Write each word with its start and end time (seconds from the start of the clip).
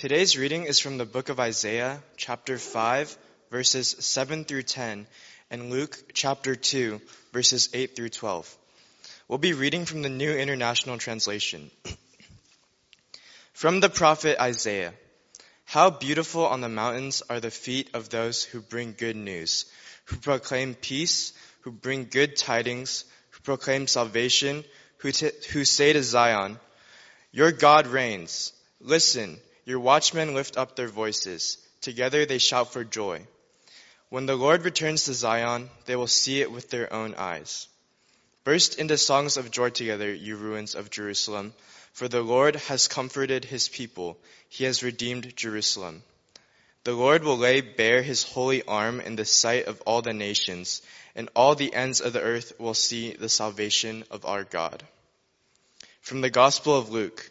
Today's 0.00 0.38
reading 0.38 0.64
is 0.64 0.78
from 0.78 0.96
the 0.96 1.04
book 1.04 1.28
of 1.28 1.38
Isaiah, 1.38 2.02
chapter 2.16 2.56
5, 2.56 3.18
verses 3.50 3.96
7 3.98 4.46
through 4.46 4.62
10, 4.62 5.06
and 5.50 5.70
Luke, 5.70 5.94
chapter 6.14 6.56
2, 6.56 7.02
verses 7.34 7.68
8 7.74 7.94
through 7.94 8.08
12. 8.08 8.56
We'll 9.28 9.36
be 9.36 9.52
reading 9.52 9.84
from 9.84 10.00
the 10.00 10.08
New 10.08 10.32
International 10.32 10.96
Translation. 10.96 11.70
from 13.52 13.80
the 13.80 13.90
prophet 13.90 14.40
Isaiah 14.40 14.94
How 15.66 15.90
beautiful 15.90 16.46
on 16.46 16.62
the 16.62 16.70
mountains 16.70 17.22
are 17.28 17.40
the 17.40 17.50
feet 17.50 17.90
of 17.92 18.08
those 18.08 18.42
who 18.42 18.62
bring 18.62 18.94
good 18.96 19.16
news, 19.16 19.66
who 20.06 20.16
proclaim 20.16 20.76
peace, 20.76 21.34
who 21.60 21.72
bring 21.72 22.06
good 22.06 22.36
tidings, 22.36 23.04
who 23.32 23.40
proclaim 23.42 23.86
salvation, 23.86 24.64
who, 24.96 25.12
t- 25.12 25.30
who 25.52 25.66
say 25.66 25.92
to 25.92 26.02
Zion, 26.02 26.58
Your 27.32 27.52
God 27.52 27.86
reigns. 27.86 28.54
Listen, 28.80 29.38
your 29.70 29.78
watchmen 29.78 30.34
lift 30.34 30.58
up 30.58 30.74
their 30.74 30.88
voices. 30.88 31.56
Together 31.80 32.26
they 32.26 32.38
shout 32.38 32.72
for 32.72 32.82
joy. 32.82 33.24
When 34.08 34.26
the 34.26 34.34
Lord 34.34 34.64
returns 34.64 35.04
to 35.04 35.14
Zion, 35.14 35.70
they 35.86 35.94
will 35.94 36.08
see 36.08 36.40
it 36.40 36.50
with 36.50 36.70
their 36.70 36.92
own 36.92 37.14
eyes. 37.14 37.68
Burst 38.42 38.80
into 38.80 38.98
songs 38.98 39.36
of 39.36 39.52
joy 39.52 39.70
together, 39.70 40.12
you 40.12 40.34
ruins 40.34 40.74
of 40.74 40.90
Jerusalem, 40.90 41.54
for 41.92 42.08
the 42.08 42.20
Lord 42.20 42.56
has 42.56 42.88
comforted 42.88 43.44
his 43.44 43.68
people. 43.68 44.18
He 44.48 44.64
has 44.64 44.82
redeemed 44.82 45.36
Jerusalem. 45.36 46.02
The 46.82 46.94
Lord 46.94 47.22
will 47.22 47.38
lay 47.38 47.60
bare 47.60 48.02
his 48.02 48.24
holy 48.24 48.64
arm 48.64 49.00
in 49.00 49.14
the 49.14 49.24
sight 49.24 49.66
of 49.66 49.80
all 49.82 50.02
the 50.02 50.12
nations, 50.12 50.82
and 51.14 51.28
all 51.36 51.54
the 51.54 51.72
ends 51.72 52.00
of 52.00 52.12
the 52.12 52.22
earth 52.22 52.54
will 52.58 52.74
see 52.74 53.12
the 53.12 53.28
salvation 53.28 54.02
of 54.10 54.24
our 54.24 54.42
God. 54.42 54.82
From 56.00 56.22
the 56.22 56.30
Gospel 56.30 56.76
of 56.76 56.90
Luke. 56.90 57.30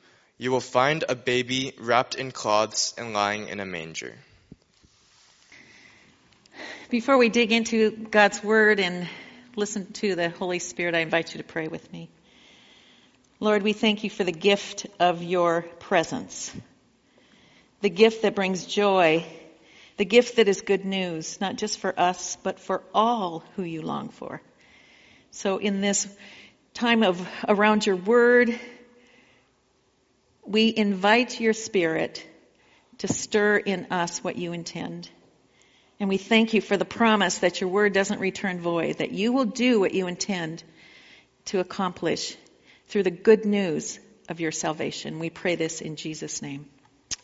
You 0.41 0.49
will 0.49 0.59
find 0.59 1.03
a 1.07 1.13
baby 1.13 1.75
wrapped 1.77 2.15
in 2.15 2.31
cloths 2.31 2.95
and 2.97 3.13
lying 3.13 3.47
in 3.49 3.59
a 3.59 3.65
manger. 3.65 4.15
Before 6.89 7.19
we 7.19 7.29
dig 7.29 7.51
into 7.51 7.91
God's 7.91 8.43
Word 8.43 8.79
and 8.79 9.07
listen 9.55 9.93
to 9.93 10.15
the 10.15 10.29
Holy 10.29 10.57
Spirit, 10.57 10.95
I 10.95 11.01
invite 11.01 11.35
you 11.35 11.37
to 11.37 11.43
pray 11.43 11.67
with 11.67 11.93
me. 11.93 12.09
Lord, 13.39 13.61
we 13.61 13.73
thank 13.73 14.03
you 14.03 14.09
for 14.09 14.23
the 14.23 14.31
gift 14.31 14.87
of 14.99 15.21
your 15.21 15.61
presence, 15.61 16.51
the 17.81 17.91
gift 17.91 18.23
that 18.23 18.33
brings 18.33 18.65
joy, 18.65 19.23
the 19.97 20.05
gift 20.05 20.37
that 20.37 20.47
is 20.47 20.61
good 20.61 20.85
news, 20.85 21.39
not 21.39 21.57
just 21.57 21.77
for 21.77 21.93
us, 21.99 22.35
but 22.41 22.59
for 22.59 22.81
all 22.95 23.43
who 23.55 23.61
you 23.61 23.83
long 23.83 24.09
for. 24.09 24.41
So 25.29 25.59
in 25.59 25.81
this 25.81 26.07
time 26.73 27.03
of 27.03 27.29
around 27.47 27.85
your 27.85 27.95
word, 27.95 28.59
we 30.51 30.73
invite 30.75 31.39
your 31.39 31.53
spirit 31.53 32.25
to 32.97 33.07
stir 33.07 33.57
in 33.57 33.87
us 33.89 34.21
what 34.21 34.35
you 34.35 34.51
intend. 34.51 35.09
And 35.99 36.09
we 36.09 36.17
thank 36.17 36.53
you 36.53 36.61
for 36.61 36.75
the 36.75 36.85
promise 36.85 37.39
that 37.39 37.61
your 37.61 37.69
word 37.69 37.93
doesn't 37.93 38.19
return 38.19 38.59
void, 38.59 38.97
that 38.97 39.11
you 39.11 39.31
will 39.31 39.45
do 39.45 39.79
what 39.79 39.93
you 39.93 40.07
intend 40.07 40.61
to 41.45 41.59
accomplish 41.59 42.35
through 42.87 43.03
the 43.03 43.11
good 43.11 43.45
news 43.45 43.99
of 44.27 44.41
your 44.41 44.51
salvation. 44.51 45.19
We 45.19 45.29
pray 45.29 45.55
this 45.55 45.79
in 45.79 45.95
Jesus' 45.95 46.41
name. 46.41 46.65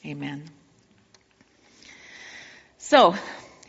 Amen. 0.05 0.45
So, 2.77 3.15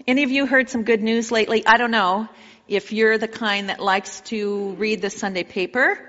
any 0.06 0.22
of 0.22 0.30
you 0.30 0.46
heard 0.46 0.70
some 0.70 0.84
good 0.84 1.02
news 1.02 1.32
lately? 1.32 1.66
I 1.66 1.78
don't 1.78 1.90
know 1.90 2.28
if 2.68 2.92
you're 2.92 3.18
the 3.18 3.26
kind 3.26 3.70
that 3.70 3.80
likes 3.80 4.20
to 4.20 4.74
read 4.74 5.02
the 5.02 5.10
Sunday 5.10 5.42
paper 5.42 6.07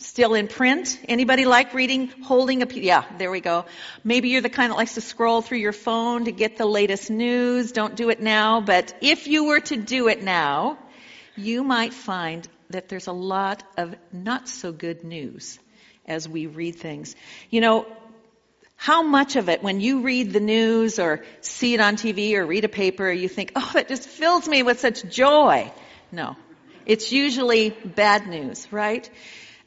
Still 0.00 0.34
in 0.34 0.46
print? 0.46 0.96
Anybody 1.08 1.44
like 1.44 1.74
reading, 1.74 2.06
holding 2.22 2.62
a, 2.62 2.66
yeah, 2.72 3.04
there 3.18 3.32
we 3.32 3.40
go. 3.40 3.64
Maybe 4.04 4.28
you're 4.28 4.40
the 4.40 4.48
kind 4.48 4.70
that 4.70 4.76
likes 4.76 4.94
to 4.94 5.00
scroll 5.00 5.42
through 5.42 5.58
your 5.58 5.72
phone 5.72 6.26
to 6.26 6.32
get 6.32 6.56
the 6.56 6.66
latest 6.66 7.10
news. 7.10 7.72
Don't 7.72 7.96
do 7.96 8.08
it 8.08 8.22
now, 8.22 8.60
but 8.60 8.94
if 9.00 9.26
you 9.26 9.46
were 9.46 9.58
to 9.58 9.76
do 9.76 10.06
it 10.06 10.22
now, 10.22 10.78
you 11.36 11.64
might 11.64 11.92
find 11.92 12.46
that 12.70 12.88
there's 12.88 13.08
a 13.08 13.12
lot 13.12 13.64
of 13.76 13.96
not 14.12 14.48
so 14.48 14.70
good 14.70 15.02
news 15.02 15.58
as 16.06 16.28
we 16.28 16.46
read 16.46 16.76
things. 16.76 17.16
You 17.50 17.60
know, 17.60 17.86
how 18.76 19.02
much 19.02 19.34
of 19.34 19.48
it, 19.48 19.64
when 19.64 19.80
you 19.80 20.02
read 20.02 20.32
the 20.32 20.38
news 20.38 21.00
or 21.00 21.24
see 21.40 21.74
it 21.74 21.80
on 21.80 21.96
TV 21.96 22.34
or 22.34 22.46
read 22.46 22.64
a 22.64 22.68
paper, 22.68 23.10
you 23.10 23.28
think, 23.28 23.50
oh, 23.56 23.72
it 23.74 23.88
just 23.88 24.08
fills 24.08 24.46
me 24.46 24.62
with 24.62 24.78
such 24.78 25.02
joy? 25.10 25.72
No. 26.12 26.36
It's 26.86 27.10
usually 27.10 27.70
bad 27.70 28.28
news, 28.28 28.72
right? 28.72 29.10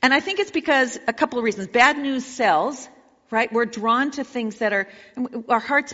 And 0.02 0.14
I 0.14 0.20
think 0.20 0.40
it's 0.40 0.52
because 0.52 0.98
a 1.08 1.14
couple 1.14 1.38
of 1.38 1.46
reasons. 1.46 1.68
Bad 1.68 1.98
news 1.98 2.26
sells, 2.26 2.90
right? 3.30 3.52
We're 3.52 3.66
drawn 3.66 4.12
to 4.12 4.24
things 4.24 4.58
that 4.58 4.74
are, 4.74 4.88
our 5.48 5.60
hearts 5.60 5.94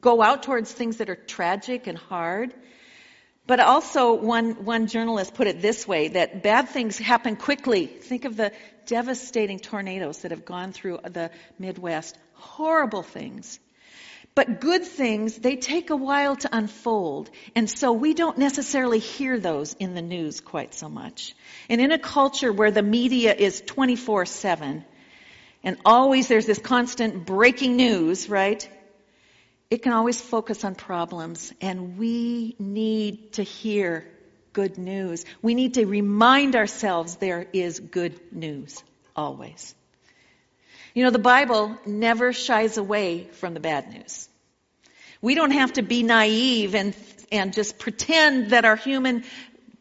go 0.00 0.22
out 0.22 0.42
towards 0.42 0.72
things 0.72 0.96
that 0.96 1.10
are 1.10 1.16
tragic 1.16 1.86
and 1.86 1.98
hard. 1.98 2.54
But 3.46 3.60
also, 3.60 4.14
one, 4.14 4.64
one 4.64 4.86
journalist 4.86 5.34
put 5.34 5.46
it 5.46 5.60
this 5.60 5.86
way 5.86 6.08
that 6.08 6.42
bad 6.42 6.68
things 6.68 6.96
happen 6.96 7.36
quickly. 7.36 7.86
Think 7.86 8.24
of 8.24 8.36
the 8.36 8.52
devastating 8.86 9.58
tornadoes 9.58 10.18
that 10.18 10.30
have 10.30 10.44
gone 10.44 10.72
through 10.72 11.00
the 11.04 11.30
Midwest. 11.58 12.16
Horrible 12.34 13.02
things. 13.02 13.58
But 14.34 14.60
good 14.60 14.84
things, 14.84 15.36
they 15.36 15.56
take 15.56 15.90
a 15.90 15.96
while 15.96 16.36
to 16.36 16.48
unfold. 16.56 17.30
And 17.54 17.68
so 17.68 17.92
we 17.92 18.14
don't 18.14 18.38
necessarily 18.38 18.98
hear 18.98 19.38
those 19.38 19.74
in 19.74 19.94
the 19.94 20.00
news 20.00 20.40
quite 20.40 20.72
so 20.74 20.88
much. 20.88 21.34
And 21.68 21.80
in 21.80 21.92
a 21.92 21.98
culture 21.98 22.52
where 22.52 22.70
the 22.70 22.82
media 22.82 23.34
is 23.34 23.60
24 23.60 24.24
7, 24.24 24.84
and 25.64 25.76
always 25.84 26.28
there's 26.28 26.46
this 26.46 26.58
constant 26.58 27.26
breaking 27.26 27.76
news, 27.76 28.28
right? 28.28 28.66
It 29.70 29.82
can 29.82 29.92
always 29.92 30.20
focus 30.20 30.64
on 30.64 30.74
problems. 30.74 31.52
And 31.60 31.98
we 31.98 32.56
need 32.58 33.34
to 33.34 33.42
hear 33.42 34.08
good 34.52 34.78
news. 34.78 35.24
We 35.42 35.54
need 35.54 35.74
to 35.74 35.84
remind 35.84 36.56
ourselves 36.56 37.16
there 37.16 37.46
is 37.52 37.80
good 37.80 38.18
news. 38.32 38.82
Always. 39.14 39.74
You 40.94 41.04
know, 41.04 41.10
the 41.10 41.18
Bible 41.18 41.76
never 41.86 42.32
shies 42.32 42.76
away 42.76 43.28
from 43.32 43.54
the 43.54 43.60
bad 43.60 43.92
news. 43.92 44.28
We 45.22 45.34
don't 45.34 45.52
have 45.52 45.74
to 45.74 45.82
be 45.82 46.02
naive 46.02 46.74
and, 46.74 46.94
and 47.30 47.52
just 47.52 47.78
pretend 47.78 48.50
that 48.50 48.64
our 48.64 48.76
human 48.76 49.24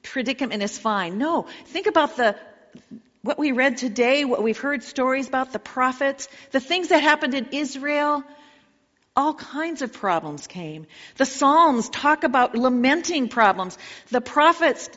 predicament 0.03 0.63
is 0.63 0.77
fine. 0.77 1.17
No. 1.17 1.47
Think 1.66 1.88
about 1.88 2.16
the, 2.16 2.35
what 3.23 3.38
we 3.38 3.51
read 3.51 3.77
today, 3.77 4.23
what 4.23 4.41
we've 4.41 4.57
heard 4.57 4.83
stories 4.83 5.27
about, 5.27 5.51
the 5.51 5.59
prophets, 5.59 6.29
the 6.51 6.59
things 6.59 6.89
that 6.89 7.01
happened 7.01 7.33
in 7.33 7.49
Israel. 7.51 8.23
All 9.13 9.33
kinds 9.33 9.81
of 9.81 9.91
problems 9.91 10.47
came. 10.47 10.88
The 11.17 11.25
Psalms 11.25 11.89
talk 11.89 12.23
about 12.23 12.55
lamenting 12.55 13.28
problems. 13.28 13.78
The 14.09 14.22
prophets 14.22 14.89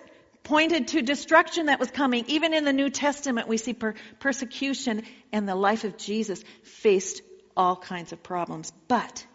pointed 0.44 0.88
to 0.88 1.02
destruction 1.02 1.66
that 1.66 1.80
was 1.80 1.90
coming. 1.90 2.24
Even 2.28 2.54
in 2.54 2.64
the 2.64 2.72
New 2.72 2.90
Testament, 2.90 3.48
we 3.48 3.56
see 3.56 3.72
per- 3.72 3.94
persecution, 4.20 5.02
and 5.32 5.48
the 5.48 5.54
life 5.54 5.84
of 5.84 5.96
Jesus 5.96 6.44
faced 6.62 7.22
all 7.56 7.76
kinds 7.76 8.12
of 8.12 8.22
problems. 8.22 8.72
But, 8.86 9.26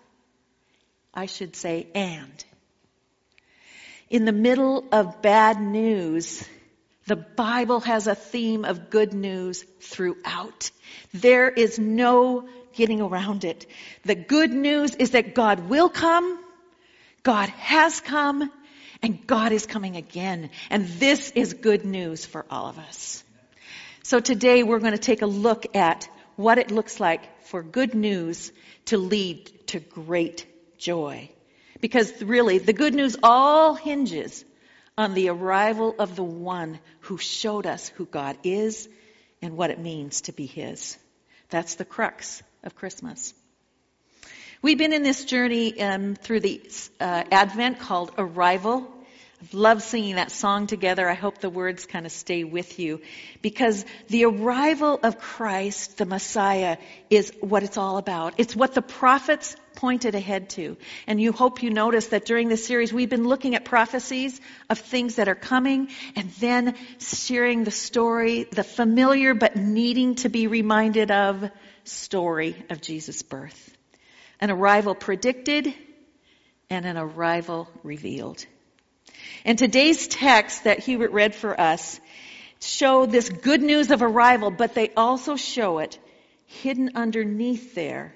I 1.13 1.25
should 1.25 1.55
say, 1.55 1.87
and, 1.93 2.45
in 4.09 4.25
the 4.25 4.31
middle 4.31 4.85
of 4.91 5.21
bad 5.21 5.59
news, 5.61 6.47
the 7.05 7.15
Bible 7.15 7.79
has 7.81 8.07
a 8.07 8.15
theme 8.15 8.65
of 8.65 8.89
good 8.89 9.13
news 9.13 9.65
throughout. 9.81 10.69
There 11.13 11.49
is 11.49 11.79
no 11.79 12.47
getting 12.73 13.01
around 13.01 13.43
it. 13.43 13.65
The 14.03 14.15
good 14.15 14.51
news 14.51 14.95
is 14.95 15.11
that 15.11 15.33
God 15.33 15.69
will 15.69 15.89
come, 15.89 16.39
God 17.23 17.49
has 17.49 17.99
come, 17.99 18.51
and 19.01 19.25
God 19.25 19.51
is 19.51 19.65
coming 19.65 19.95
again. 19.95 20.49
And 20.69 20.87
this 20.87 21.31
is 21.31 21.53
good 21.53 21.85
news 21.85 22.25
for 22.25 22.45
all 22.49 22.67
of 22.67 22.77
us. 22.79 23.23
So 24.03 24.19
today 24.19 24.63
we're 24.63 24.79
going 24.79 24.93
to 24.93 24.97
take 24.97 25.21
a 25.21 25.27
look 25.27 25.75
at 25.75 26.09
what 26.35 26.57
it 26.57 26.71
looks 26.71 26.99
like 26.99 27.43
for 27.45 27.61
good 27.61 27.93
news 27.93 28.51
to 28.85 28.97
lead 28.97 29.67
to 29.67 29.79
great 29.79 30.45
joy. 30.77 31.29
Because 31.81 32.21
really, 32.23 32.57
the 32.57 32.73
good 32.73 32.93
news 32.93 33.15
all 33.23 33.75
hinges 33.75 34.43
on 34.97 35.13
the 35.13 35.29
arrival 35.29 35.95
of 35.97 36.15
the 36.15 36.23
one 36.23 36.79
who 37.01 37.17
showed 37.17 37.65
us 37.65 37.87
who 37.89 38.05
God 38.05 38.37
is 38.43 38.89
and 39.41 39.55
what 39.55 39.69
it 39.69 39.79
means 39.79 40.21
to 40.21 40.33
be 40.33 40.45
His. 40.45 40.97
That's 41.49 41.75
the 41.75 41.85
crux 41.85 42.43
of 42.63 42.75
Christmas. 42.75 43.33
We've 44.61 44.77
been 44.77 44.91
in 44.91 45.03
this 45.03 45.23
journey 45.23 45.81
um, 45.81 46.15
through 46.15 46.41
the 46.41 46.61
uh, 46.99 47.23
Advent 47.31 47.79
called 47.79 48.11
Arrival. 48.17 48.85
I've 49.41 49.53
loved 49.53 49.83
singing 49.83 50.15
that 50.15 50.31
song 50.31 50.67
together. 50.67 51.07
I 51.09 51.13
hope 51.13 51.37
the 51.37 51.49
words 51.49 51.85
kind 51.85 52.05
of 52.05 52.11
stay 52.11 52.43
with 52.43 52.77
you 52.77 52.99
because 53.41 53.85
the 54.09 54.25
arrival 54.25 54.99
of 55.01 55.17
Christ, 55.17 55.97
the 55.97 56.05
Messiah, 56.05 56.75
is 57.09 57.31
what 57.39 57.63
it's 57.63 57.77
all 57.77 57.95
about. 57.95 58.33
It's 58.35 58.53
what 58.53 58.73
the 58.73 58.81
prophets 58.81 59.55
pointed 59.75 60.13
ahead 60.13 60.49
to. 60.49 60.75
And 61.07 61.21
you 61.21 61.31
hope 61.31 61.63
you 61.63 61.69
notice 61.69 62.07
that 62.07 62.25
during 62.25 62.49
this 62.49 62.65
series 62.65 62.91
we've 62.91 63.09
been 63.09 63.29
looking 63.29 63.55
at 63.55 63.63
prophecies 63.63 64.41
of 64.69 64.77
things 64.77 65.15
that 65.15 65.29
are 65.29 65.35
coming 65.35 65.87
and 66.17 66.29
then 66.31 66.75
sharing 66.99 67.63
the 67.63 67.71
story, 67.71 68.43
the 68.43 68.65
familiar 68.65 69.33
but 69.33 69.55
needing 69.55 70.15
to 70.15 70.27
be 70.27 70.47
reminded 70.47 71.11
of 71.11 71.49
story 71.85 72.61
of 72.69 72.81
Jesus' 72.81 73.21
birth. 73.21 73.77
An 74.39 74.51
arrival 74.51 74.95
predicted 74.95 75.73
and 76.69 76.85
an 76.85 76.97
arrival 76.97 77.67
revealed. 77.83 78.45
And 79.43 79.57
today's 79.57 80.07
text 80.07 80.65
that 80.65 80.79
Hubert 80.79 81.11
read 81.11 81.35
for 81.35 81.59
us 81.59 81.99
show 82.61 83.05
this 83.05 83.29
good 83.29 83.61
news 83.61 83.91
of 83.91 84.01
arrival, 84.01 84.51
but 84.51 84.75
they 84.75 84.89
also 84.95 85.35
show 85.35 85.79
it 85.79 85.97
hidden 86.45 86.91
underneath 86.95 87.75
there 87.75 88.13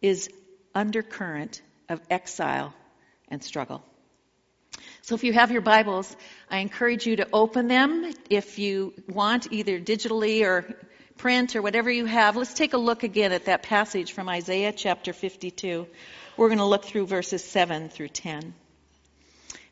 is 0.00 0.28
undercurrent 0.74 1.62
of 1.88 2.00
exile 2.10 2.74
and 3.28 3.42
struggle. 3.42 3.82
So 5.02 5.14
if 5.14 5.24
you 5.24 5.32
have 5.32 5.52
your 5.52 5.62
Bibles, 5.62 6.14
I 6.50 6.58
encourage 6.58 7.06
you 7.06 7.16
to 7.16 7.28
open 7.32 7.68
them 7.68 8.12
if 8.28 8.58
you 8.58 8.92
want, 9.08 9.52
either 9.52 9.78
digitally 9.78 10.44
or 10.44 10.76
print 11.16 11.56
or 11.56 11.62
whatever 11.62 11.90
you 11.90 12.06
have. 12.06 12.36
Let's 12.36 12.54
take 12.54 12.72
a 12.72 12.78
look 12.78 13.02
again 13.02 13.32
at 13.32 13.46
that 13.46 13.62
passage 13.62 14.12
from 14.12 14.28
Isaiah 14.28 14.72
chapter 14.72 15.12
52. 15.12 15.86
We're 16.36 16.48
going 16.48 16.58
to 16.58 16.64
look 16.64 16.84
through 16.84 17.06
verses 17.06 17.42
7 17.44 17.88
through 17.88 18.08
10. 18.08 18.54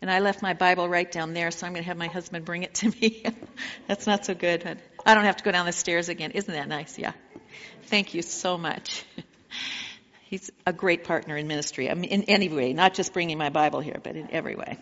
And 0.00 0.10
I 0.10 0.20
left 0.20 0.42
my 0.42 0.54
Bible 0.54 0.88
right 0.88 1.10
down 1.10 1.32
there, 1.32 1.50
so 1.50 1.66
I'm 1.66 1.72
going 1.72 1.82
to 1.82 1.88
have 1.88 1.96
my 1.96 2.08
husband 2.08 2.44
bring 2.44 2.62
it 2.62 2.74
to 2.74 2.88
me. 3.00 3.24
That's 3.86 4.06
not 4.06 4.24
so 4.26 4.34
good, 4.34 4.64
but 4.64 4.78
I 5.06 5.14
don't 5.14 5.24
have 5.24 5.36
to 5.36 5.44
go 5.44 5.52
down 5.52 5.66
the 5.66 5.72
stairs 5.72 6.08
again. 6.08 6.32
Isn't 6.32 6.52
that 6.52 6.68
nice? 6.68 6.98
Yeah. 6.98 7.12
Thank 7.84 8.14
you 8.14 8.22
so 8.22 8.58
much. 8.58 9.04
He's 10.24 10.50
a 10.66 10.72
great 10.72 11.04
partner 11.04 11.36
in 11.36 11.46
ministry. 11.46 11.90
I 11.90 11.94
mean, 11.94 12.10
in 12.10 12.22
any 12.24 12.48
way, 12.48 12.72
not 12.72 12.94
just 12.94 13.12
bringing 13.12 13.38
my 13.38 13.50
Bible 13.50 13.80
here, 13.80 14.00
but 14.02 14.16
in 14.16 14.30
every 14.30 14.56
way. 14.56 14.78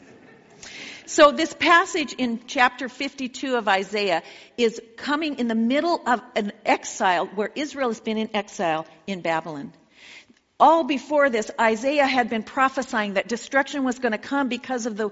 So 1.06 1.32
this 1.32 1.52
passage 1.52 2.12
in 2.12 2.40
chapter 2.46 2.88
52 2.88 3.56
of 3.56 3.68
Isaiah 3.68 4.22
is 4.56 4.80
coming 4.96 5.38
in 5.38 5.48
the 5.48 5.54
middle 5.54 6.00
of 6.06 6.22
an 6.36 6.52
exile 6.64 7.26
where 7.26 7.50
Israel 7.54 7.88
has 7.88 8.00
been 8.00 8.18
in 8.18 8.30
exile 8.34 8.86
in 9.06 9.20
Babylon 9.20 9.72
all 10.62 10.84
before 10.84 11.28
this, 11.28 11.50
Isaiah 11.60 12.06
had 12.06 12.30
been 12.30 12.44
prophesying 12.44 13.14
that 13.14 13.26
destruction 13.26 13.82
was 13.82 13.98
going 13.98 14.12
to 14.12 14.18
come 14.18 14.48
because 14.48 14.86
of 14.86 14.96
the, 14.96 15.10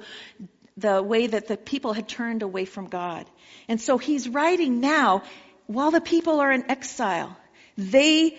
the 0.76 1.02
way 1.02 1.26
that 1.26 1.48
the 1.48 1.56
people 1.56 1.92
had 1.92 2.08
turned 2.08 2.42
away 2.42 2.64
from 2.64 2.86
God. 2.86 3.28
And 3.66 3.80
so 3.80 3.98
he's 3.98 4.28
writing 4.28 4.80
now 4.80 5.24
while 5.66 5.90
the 5.90 6.00
people 6.00 6.38
are 6.38 6.52
in 6.52 6.70
exile. 6.70 7.36
They 7.76 8.38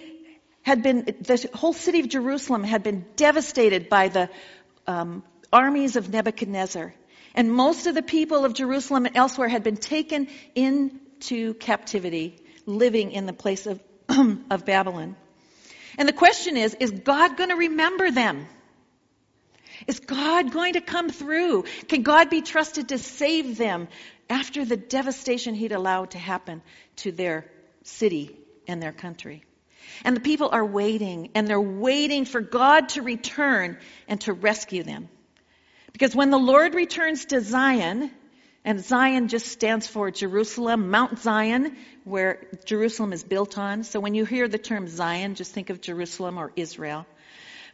had 0.62 0.84
been, 0.84 1.04
the 1.04 1.50
whole 1.54 1.74
city 1.74 2.00
of 2.00 2.08
Jerusalem 2.08 2.64
had 2.64 2.82
been 2.82 3.06
devastated 3.18 3.90
by 3.90 4.08
the 4.08 4.30
um, 4.88 5.22
armies 5.52 5.98
of 5.98 6.10
Nebuchadnezzar. 6.10 6.94
And 7.34 7.52
most 7.52 7.88
of 7.88 7.96
the 7.96 8.02
people 8.02 8.46
of 8.46 8.54
Jerusalem 8.54 9.06
and 9.06 9.16
elsewhere 9.16 9.48
had 9.48 9.64
been 9.64 9.78
taken 9.78 10.28
into 10.56 11.54
captivity, 11.54 12.38
living 12.66 13.12
in 13.12 13.26
the 13.26 13.34
place 13.34 13.68
of, 13.68 13.80
of 14.10 14.66
Babylon. 14.66 15.16
And 15.98 16.08
the 16.08 16.14
question 16.14 16.58
is, 16.58 16.74
is 16.76 16.92
God 16.92 17.38
going 17.38 17.50
to 17.50 17.56
remember 17.56 18.12
them? 18.12 18.48
Is 19.88 20.00
God 20.00 20.52
going 20.52 20.74
to 20.74 20.82
come 20.82 21.10
through? 21.10 21.64
Can 21.88 22.04
God 22.04 22.30
be 22.30 22.42
trusted 22.42 22.90
to 22.90 22.98
save 22.98 23.58
them 23.58 23.88
after 24.30 24.64
the 24.64 24.78
devastation 24.78 25.56
he'd 25.56 25.72
allowed 25.72 26.12
to 26.12 26.20
happen 26.20 26.62
to 26.98 27.12
their 27.12 27.46
city 27.84 28.38
and 28.68 28.82
their 28.82 28.92
country? 28.92 29.44
And 30.04 30.16
the 30.16 30.22
people 30.22 30.50
are 30.52 30.66
waiting, 30.66 31.32
and 31.36 31.48
they're 31.48 31.60
waiting 31.60 32.26
for 32.26 32.42
God 32.42 32.90
to 32.90 33.02
return 33.02 33.78
and 34.08 34.22
to 34.22 34.34
rescue 34.34 34.84
them. 34.84 35.10
Because 35.94 36.16
when 36.16 36.30
the 36.30 36.40
Lord 36.40 36.74
returns 36.74 37.26
to 37.26 37.42
Zion, 37.42 38.12
and 38.64 38.84
Zion 38.84 39.28
just 39.28 39.48
stands 39.48 39.88
for 39.88 40.12
Jerusalem, 40.12 40.92
Mount 40.92 41.20
Zion, 41.20 41.76
where 42.04 42.46
Jerusalem 42.66 43.12
is 43.12 43.24
built 43.24 43.58
on. 43.58 43.84
So 43.84 44.00
when 44.00 44.14
you 44.14 44.24
hear 44.24 44.48
the 44.48 44.60
term 44.60 44.88
Zion, 44.88 45.36
just 45.36 45.52
think 45.52 45.70
of 45.70 45.82
Jerusalem 45.82 46.38
or 46.38 46.52
Israel. 46.56 47.08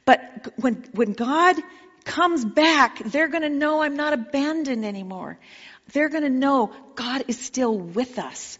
But 0.05 0.53
when, 0.55 0.85
when 0.93 1.11
God 1.11 1.57
comes 2.05 2.45
back, 2.45 2.99
they're 3.03 3.27
going 3.27 3.43
to 3.43 3.49
know 3.49 3.81
I'm 3.81 3.97
not 3.97 4.13
abandoned 4.13 4.85
anymore. 4.85 5.37
They're 5.91 6.09
going 6.09 6.23
to 6.23 6.29
know 6.29 6.71
God 6.95 7.25
is 7.27 7.37
still 7.37 7.77
with 7.77 8.17
us. 8.17 8.57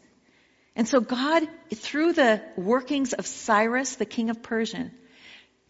And 0.76 0.88
so 0.88 1.00
God, 1.00 1.48
through 1.74 2.14
the 2.14 2.42
workings 2.58 3.14
of 3.14 3.26
Cyrus, 3.26 3.96
the 3.96 4.06
king 4.06 4.30
of 4.30 4.44
Persia, 4.44 4.92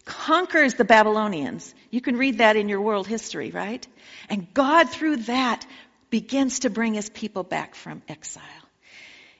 conquers 0.08 0.74
the 0.74 0.84
Babylonians. 0.84 1.72
You 1.90 2.00
can 2.00 2.16
read 2.16 2.38
that 2.38 2.56
in 2.56 2.68
your 2.68 2.80
world 2.80 3.06
history, 3.06 3.50
right? 3.50 3.86
And 4.30 4.52
God, 4.54 4.88
through 4.88 5.18
that, 5.28 5.66
begins 6.10 6.60
to 6.60 6.70
bring 6.70 6.94
his 6.94 7.10
people 7.10 7.42
back 7.42 7.74
from 7.74 8.02
exile. 8.08 8.42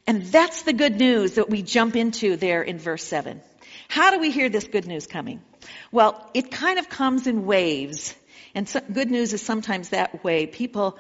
And 0.07 0.27
that's 0.27 0.63
the 0.63 0.75
good 0.75 0.97
news 0.97 1.35
that 1.35 1.49
we 1.49 1.63
jump 1.63 1.97
into 1.97 2.37
there 2.37 2.63
in 2.63 2.79
verse 2.79 3.03
7. 3.05 3.41
How 3.89 4.11
do 4.11 4.19
we 4.19 4.31
hear 4.31 4.51
this 4.51 4.67
good 4.69 4.87
news 4.87 5.07
coming? 5.07 5.43
Well, 5.91 6.31
it 6.35 6.51
kind 6.51 6.79
of 6.79 6.91
comes 6.91 7.27
in 7.27 7.47
waves. 7.47 8.15
And 8.55 8.69
so, 8.69 8.81
good 8.81 9.11
news 9.11 9.33
is 9.33 9.41
sometimes 9.41 9.91
that 9.91 10.23
way. 10.23 10.47
People, 10.47 10.99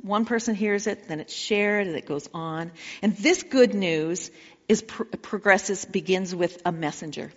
one 0.00 0.24
person 0.26 0.54
hears 0.54 0.86
it, 0.86 1.08
then 1.08 1.18
it's 1.18 1.34
shared, 1.34 1.88
and 1.88 1.96
it 1.96 2.06
goes 2.06 2.28
on. 2.32 2.70
And 3.02 3.16
this 3.16 3.42
good 3.42 3.74
news 3.74 4.30
is 4.68 4.82
progresses, 4.82 5.84
begins 5.84 6.34
with 6.34 6.62
a 6.64 6.70
messenger. 6.70 7.32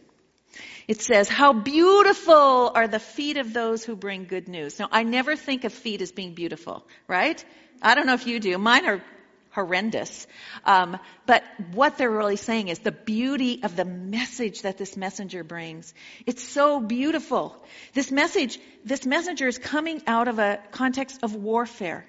It 0.88 1.02
says, 1.02 1.30
how 1.30 1.54
beautiful 1.54 2.72
are 2.76 2.88
the 2.88 3.00
feet 3.00 3.38
of 3.38 3.54
those 3.54 3.84
who 3.84 3.96
bring 3.96 4.26
good 4.26 4.48
news. 4.48 4.80
Now, 4.80 4.90
I 4.92 5.04
never 5.04 5.36
think 5.36 5.64
of 5.64 5.74
feet 5.74 6.02
as 6.02 6.12
being 6.12 6.34
beautiful, 6.34 6.86
right? 7.08 7.44
I 7.82 7.96
don't 7.96 8.06
know 8.06 8.14
if 8.14 8.28
you 8.28 8.40
do. 8.40 8.58
Mine 8.58 8.86
are 8.86 9.04
horrendous. 9.52 10.28
Um, 10.66 10.98
but 11.26 11.44
what 11.74 11.98
they're 11.98 12.12
really 12.12 12.38
saying 12.38 12.70
is 12.70 12.80
the 12.80 12.92
beauty 12.92 13.62
of 13.64 13.76
the 13.76 13.86
message 13.86 14.62
that 14.62 14.78
this 14.78 14.96
messenger 14.96 15.44
brings. 15.44 15.94
It's 16.26 16.44
so 16.44 16.80
beautiful. 16.80 17.56
This 17.94 18.12
message, 18.12 18.60
this 18.86 19.06
messenger 19.06 19.48
is 19.48 19.58
coming 19.58 20.02
out 20.08 20.28
of 20.28 20.40
a 20.40 20.60
context 20.72 21.20
of 21.24 21.36
warfare. 21.36 22.06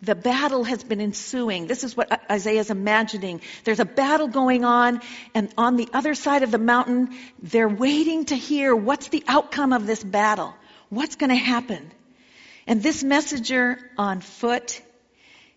The 0.00 0.14
battle 0.14 0.62
has 0.64 0.84
been 0.84 1.00
ensuing. 1.00 1.66
This 1.66 1.82
is 1.82 1.96
what 1.96 2.20
Isaiah 2.30 2.60
is 2.60 2.70
imagining. 2.70 3.40
There's 3.64 3.80
a 3.80 3.84
battle 3.84 4.28
going 4.28 4.64
on, 4.64 5.00
and 5.34 5.52
on 5.58 5.76
the 5.76 5.88
other 5.92 6.14
side 6.14 6.44
of 6.44 6.52
the 6.52 6.58
mountain, 6.58 7.16
they're 7.42 7.68
waiting 7.68 8.26
to 8.26 8.36
hear 8.36 8.74
what's 8.76 9.08
the 9.08 9.24
outcome 9.26 9.72
of 9.72 9.86
this 9.86 10.02
battle. 10.02 10.54
What's 10.88 11.16
going 11.16 11.30
to 11.30 11.36
happen? 11.36 11.90
And 12.66 12.82
this 12.82 13.02
messenger 13.02 13.78
on 13.96 14.20
foot 14.20 14.80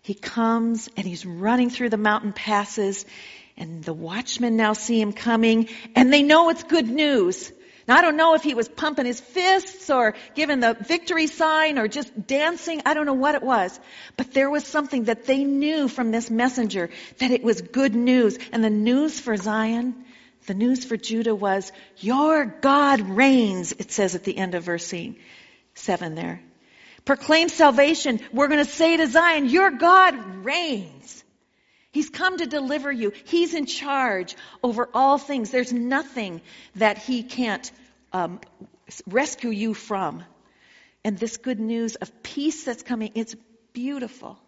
he 0.02 0.14
comes 0.14 0.88
and 0.96 1.06
he's 1.06 1.24
running 1.24 1.70
through 1.70 1.90
the 1.90 1.96
mountain 1.96 2.32
passes 2.32 3.06
and 3.56 3.84
the 3.84 3.92
watchmen 3.92 4.56
now 4.56 4.72
see 4.72 5.00
him 5.00 5.12
coming 5.12 5.68
and 5.94 6.12
they 6.12 6.24
know 6.24 6.50
it's 6.50 6.64
good 6.64 6.88
news. 6.88 7.52
Now 7.92 7.98
I 7.98 8.00
don't 8.00 8.16
know 8.16 8.32
if 8.32 8.42
he 8.42 8.54
was 8.54 8.70
pumping 8.70 9.04
his 9.04 9.20
fists 9.20 9.90
or 9.90 10.14
giving 10.34 10.60
the 10.60 10.72
victory 10.72 11.26
sign 11.26 11.78
or 11.78 11.88
just 11.88 12.26
dancing. 12.26 12.80
I 12.86 12.94
don't 12.94 13.04
know 13.04 13.12
what 13.12 13.34
it 13.34 13.42
was. 13.42 13.78
But 14.16 14.32
there 14.32 14.48
was 14.48 14.66
something 14.66 15.04
that 15.04 15.26
they 15.26 15.44
knew 15.44 15.88
from 15.88 16.10
this 16.10 16.30
messenger 16.30 16.88
that 17.18 17.30
it 17.30 17.44
was 17.44 17.60
good 17.60 17.94
news. 17.94 18.38
And 18.50 18.64
the 18.64 18.70
news 18.70 19.20
for 19.20 19.36
Zion, 19.36 20.06
the 20.46 20.54
news 20.54 20.86
for 20.86 20.96
Judah 20.96 21.34
was, 21.34 21.70
your 21.98 22.46
God 22.46 23.02
reigns, 23.02 23.72
it 23.72 23.92
says 23.92 24.14
at 24.14 24.24
the 24.24 24.38
end 24.38 24.54
of 24.54 24.64
verse 24.64 24.94
7 25.74 26.14
there. 26.14 26.40
Proclaim 27.04 27.50
salvation. 27.50 28.20
We're 28.32 28.48
going 28.48 28.64
to 28.64 28.70
say 28.70 28.96
to 28.96 29.06
Zion, 29.06 29.50
your 29.50 29.70
God 29.70 30.46
reigns. 30.46 31.22
He's 31.90 32.08
come 32.08 32.38
to 32.38 32.46
deliver 32.46 32.90
you. 32.90 33.12
He's 33.26 33.52
in 33.52 33.66
charge 33.66 34.34
over 34.62 34.88
all 34.94 35.18
things. 35.18 35.50
There's 35.50 35.74
nothing 35.74 36.40
that 36.76 36.96
he 36.96 37.22
can't 37.22 37.70
um, 38.12 38.40
rescue 39.06 39.50
you 39.50 39.74
from. 39.74 40.24
And 41.04 41.18
this 41.18 41.36
good 41.36 41.58
news 41.58 41.96
of 41.96 42.22
peace 42.22 42.64
that's 42.64 42.82
coming, 42.82 43.12
it's 43.14 43.34
beautiful. 43.72 44.38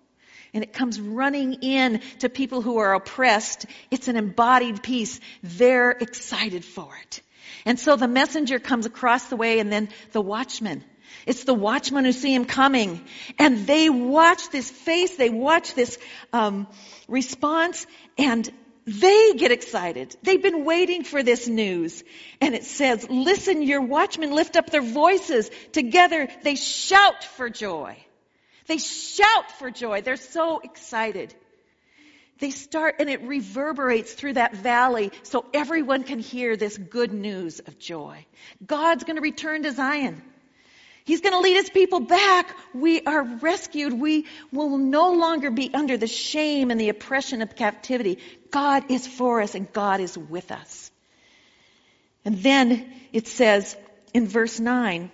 And 0.53 0.63
it 0.63 0.73
comes 0.73 1.01
running 1.01 1.55
in 1.63 2.01
to 2.21 2.29
people 2.29 2.63
who 2.63 2.79
are 2.79 2.95
oppressed. 2.95 3.67
It's 3.91 4.07
an 4.07 4.17
embodied 4.17 4.83
peace. 4.83 5.19
They're 5.43 5.91
excited 5.91 6.65
for 6.65 6.91
it. 7.03 7.23
And 7.65 7.79
so 7.79 7.97
the 7.97 8.07
messenger 8.07 8.59
comes 8.59 8.87
across 8.87 9.27
the 9.27 9.37
way 9.37 9.59
and 9.59 9.73
then 9.73 9.89
the 10.13 10.21
watchman 10.21 10.85
it's 11.27 11.45
the 11.45 11.55
watchmen 11.55 12.05
who 12.05 12.13
see 12.13 12.35
him 12.35 12.45
coming. 12.45 13.05
And 13.39 13.67
they 13.67 13.89
watch 13.89 14.51
this 14.51 14.71
face, 14.71 15.17
they 15.17 15.31
watch 15.31 15.75
this 15.75 15.99
um, 16.33 16.67
response, 17.09 17.87
and 18.19 18.51
they 18.87 19.35
get 19.35 19.51
excited. 19.51 20.15
They've 20.23 20.43
been 20.43 20.65
waiting 20.65 21.05
for 21.05 21.23
this 21.23 21.49
news. 21.49 22.05
And 22.41 22.55
it 22.55 22.65
says, 22.65 23.07
listen, 23.09 23.63
your 23.63 23.81
watchmen 23.81 24.35
lift 24.35 24.57
up 24.57 24.71
their 24.71 24.83
voices. 24.83 25.51
Together 25.73 26.29
they 26.43 26.55
shout 26.55 27.25
for 27.25 27.49
joy. 27.49 27.97
They 28.67 28.79
shout 28.79 29.51
for 29.59 29.71
joy. 29.71 30.03
They're 30.03 30.17
so 30.17 30.61
excited. 30.61 31.35
They 32.41 32.51
start 32.51 32.97
and 32.99 33.09
it 33.09 33.23
reverberates 33.23 34.13
through 34.13 34.35
that 34.35 34.55
valley 34.55 35.13
so 35.23 35.47
everyone 35.55 36.03
can 36.03 36.19
hear 36.19 36.57
this 36.57 36.77
good 36.77 37.13
news 37.13 37.61
of 37.61 37.79
joy. 37.79 38.27
God's 38.65 39.05
going 39.05 39.17
to 39.17 39.23
return 39.23 39.63
to 39.63 39.73
Zion. 39.73 40.21
He's 41.05 41.21
going 41.21 41.35
to 41.35 41.41
lead 41.41 41.57
his 41.57 41.69
people 41.69 42.01
back. 42.01 42.57
We 42.75 43.03
are 43.03 43.23
rescued. 43.23 43.93
We 43.93 44.25
will 44.51 44.79
no 44.79 45.13
longer 45.13 45.51
be 45.51 45.73
under 45.73 45.99
the 45.99 46.07
shame 46.07 46.71
and 46.71 46.81
the 46.81 46.89
oppression 46.89 47.43
of 47.43 47.55
captivity. 47.55 48.19
God 48.55 48.85
is 48.89 49.05
for 49.05 49.41
us 49.41 49.57
and 49.57 49.71
God 49.73 50.01
is 50.01 50.17
with 50.17 50.53
us. 50.53 50.93
And 52.25 52.41
then 52.41 52.89
it 53.13 53.27
says 53.27 53.77
in 54.15 54.29
verse 54.29 54.61
9, 54.61 55.11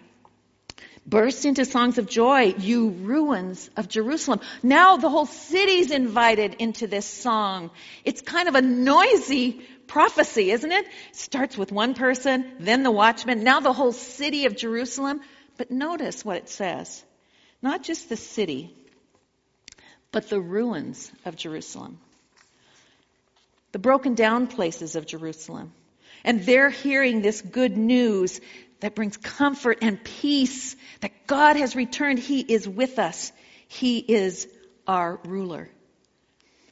Burst 1.07 1.47
into 1.47 1.65
songs 1.65 1.97
of 1.97 2.07
joy, 2.07 2.55
you 2.59 2.91
ruins 2.91 3.71
of 3.79 3.89
Jerusalem. 3.89 4.41
Now 4.63 4.99
the 4.99 5.09
whole 5.09 5.25
city's 5.25 5.91
invited 5.91 6.57
into 6.59 6.87
this 6.87 7.07
song. 7.07 7.71
It's 8.05 8.21
kind 8.21 8.47
of 8.47 8.57
a 8.57 8.61
noisy 8.61 9.67
prophecy, 9.87 10.51
isn't 10.51 10.71
it? 10.71 10.87
Starts 11.13 11.57
with 11.57 11.73
one 11.73 11.95
person, 11.95 12.45
then 12.61 12.83
the 12.83 12.91
watchman, 12.91 13.43
now 13.43 13.61
the 13.61 13.73
whole 13.73 13.93
city 13.93 14.45
of 14.45 14.55
Jerusalem. 14.55 15.23
But 15.57 15.71
notice 15.71 16.27
what 16.27 16.37
it 16.37 16.51
says. 16.51 17.03
Not 17.63 17.85
just 17.85 18.11
the 18.11 18.19
city, 18.19 18.75
but 20.13 20.29
the 20.29 20.43
ruins 20.43 21.11
of 21.25 21.37
Jerusalem. 21.37 21.99
The 23.73 23.79
broken 23.79 24.15
down 24.15 24.47
places 24.47 24.97
of 24.97 25.07
Jerusalem. 25.07 25.73
And 26.25 26.45
they're 26.45 26.71
hearing 26.71 27.23
this 27.23 27.41
good 27.41 27.77
news 27.77 28.41
that 28.81 28.95
brings 28.95 29.17
comfort 29.17 29.79
and 29.83 30.03
peace 30.03 30.77
that 31.01 31.27
God 31.27 31.57
has 31.57 31.77
returned. 31.77 32.19
He 32.19 32.41
is 32.41 32.69
with 32.69 32.99
us. 32.99 33.33
He 33.69 33.99
is 33.99 34.49
our 34.87 35.21
ruler. 35.25 35.69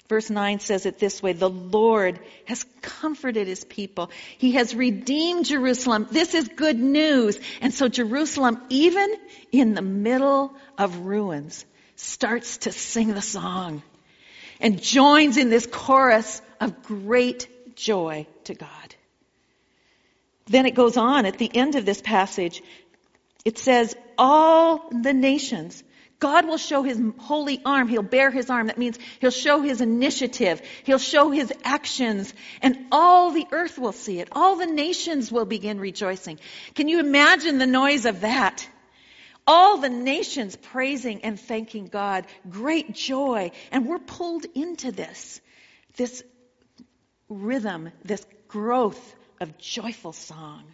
Verse 0.09 0.31
9 0.31 0.59
says 0.61 0.87
it 0.87 0.99
this 0.99 1.23
way 1.23 1.35
The 1.35 1.51
Lord 1.51 2.19
has 2.47 2.65
comforted 2.81 3.47
his 3.47 3.65
people. 3.65 4.11
He 4.39 4.53
has 4.53 4.75
redeemed 4.75 5.45
Jerusalem. 5.45 6.09
This 6.11 6.35
is 6.35 6.49
good 6.49 6.79
news. 6.79 7.39
And 7.61 7.75
so 7.75 7.89
Jerusalem, 7.89 8.61
even 8.71 9.15
in 9.53 9.75
the 9.75 9.83
middle 9.83 10.55
of 10.79 11.01
ruins, 11.01 11.65
starts 11.97 12.59
to 12.59 12.73
sing 12.73 13.09
the 13.13 13.23
song 13.23 13.83
and 14.61 14.83
joins 14.83 15.37
in 15.37 15.51
this 15.51 15.67
chorus 15.67 16.41
of 16.61 16.83
great 16.83 17.77
joy 17.77 18.27
to 18.45 18.55
God. 18.55 18.95
Then 20.47 20.67
it 20.67 20.75
goes 20.75 20.97
on 20.97 21.27
at 21.27 21.39
the 21.39 21.55
end 21.55 21.75
of 21.75 21.85
this 21.85 22.01
passage. 22.01 22.63
It 23.45 23.59
says, 23.59 23.95
All 24.17 24.91
the 24.91 25.13
nations 25.13 25.83
God 26.21 26.47
will 26.47 26.59
show 26.59 26.83
his 26.83 27.01
holy 27.19 27.61
arm. 27.65 27.87
He'll 27.87 28.03
bear 28.03 28.31
his 28.31 28.51
arm. 28.51 28.67
That 28.67 28.79
means 28.79 28.99
he'll 29.21 29.31
show 29.31 29.61
his 29.61 29.81
initiative. 29.81 30.61
He'll 30.83 30.99
show 30.99 31.31
his 31.31 31.53
actions. 31.63 32.35
And 32.61 32.87
all 32.91 33.31
the 33.31 33.47
earth 33.53 33.79
will 33.79 33.93
see 33.93 34.19
it. 34.19 34.29
All 34.33 34.57
the 34.57 34.67
nations 34.67 35.31
will 35.31 35.45
begin 35.45 35.79
rejoicing. 35.79 36.41
Can 36.75 36.89
you 36.89 36.99
imagine 36.99 37.59
the 37.59 37.67
noise 37.67 38.05
of 38.05 38.23
that? 38.23 38.69
All 39.47 39.79
the 39.79 39.89
nations 39.89 40.57
praising 40.57 41.25
and 41.25 41.39
thanking 41.39 41.87
God. 41.87 42.27
Great 42.51 42.95
joy. 42.95 43.53
And 43.71 43.87
we're 43.87 44.01
pulled 44.01 44.45
into 44.55 44.91
this. 44.91 45.41
This 45.97 46.25
rhythm, 47.29 47.91
this 48.05 48.25
growth 48.49 49.15
of 49.41 49.59
joyful 49.59 50.13
song. 50.13 50.65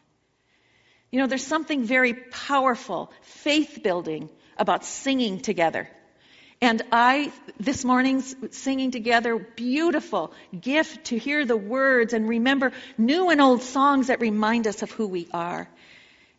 You 1.10 1.20
know, 1.20 1.26
there's 1.26 1.46
something 1.46 1.84
very 1.84 2.14
powerful, 2.14 3.12
faith 3.22 3.80
building 3.82 4.28
about 4.58 4.84
singing 4.84 5.40
together. 5.40 5.88
And 6.60 6.82
I, 6.92 7.32
this 7.58 7.84
morning's 7.84 8.34
singing 8.50 8.90
together, 8.90 9.38
beautiful 9.38 10.32
gift 10.58 11.06
to 11.06 11.18
hear 11.18 11.44
the 11.44 11.56
words 11.56 12.14
and 12.14 12.28
remember 12.28 12.72
new 12.96 13.30
and 13.30 13.40
old 13.40 13.62
songs 13.62 14.06
that 14.06 14.20
remind 14.20 14.66
us 14.66 14.82
of 14.82 14.90
who 14.90 15.06
we 15.06 15.28
are. 15.32 15.68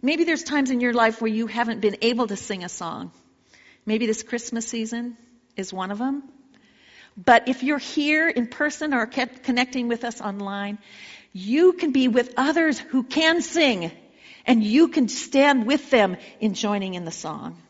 Maybe 0.02 0.24
there's 0.24 0.44
times 0.44 0.72
in 0.72 0.82
your 0.82 0.94
life 0.94 1.22
where 1.22 1.32
you 1.32 1.48
haven't 1.48 1.80
been 1.80 1.98
able 2.02 2.28
to 2.28 2.38
sing 2.38 2.64
a 2.64 2.70
song. 2.70 3.12
Maybe 3.86 4.08
this 4.08 4.24
Christmas 4.24 4.68
season 4.68 5.18
is 5.56 5.72
one 5.72 5.92
of 5.92 6.00
them. 6.00 6.24
But 7.18 7.48
if 7.48 7.64
you're 7.64 7.78
here 7.78 8.28
in 8.28 8.48
person 8.48 8.94
or 8.94 9.06
connecting 9.06 9.88
with 9.88 10.04
us 10.04 10.20
online, 10.20 10.78
you 11.32 11.74
can 11.74 11.92
be 11.92 12.08
with 12.08 12.34
others 12.38 12.78
who 12.78 13.04
can 13.04 13.42
sing 13.42 13.92
and 14.46 14.64
you 14.64 14.90
can 14.90 15.08
stand 15.08 15.66
with 15.66 15.90
them 15.90 16.18
in 16.40 16.54
joining 16.54 16.94
in 16.94 17.06
the 17.06 17.12
song. 17.12 17.62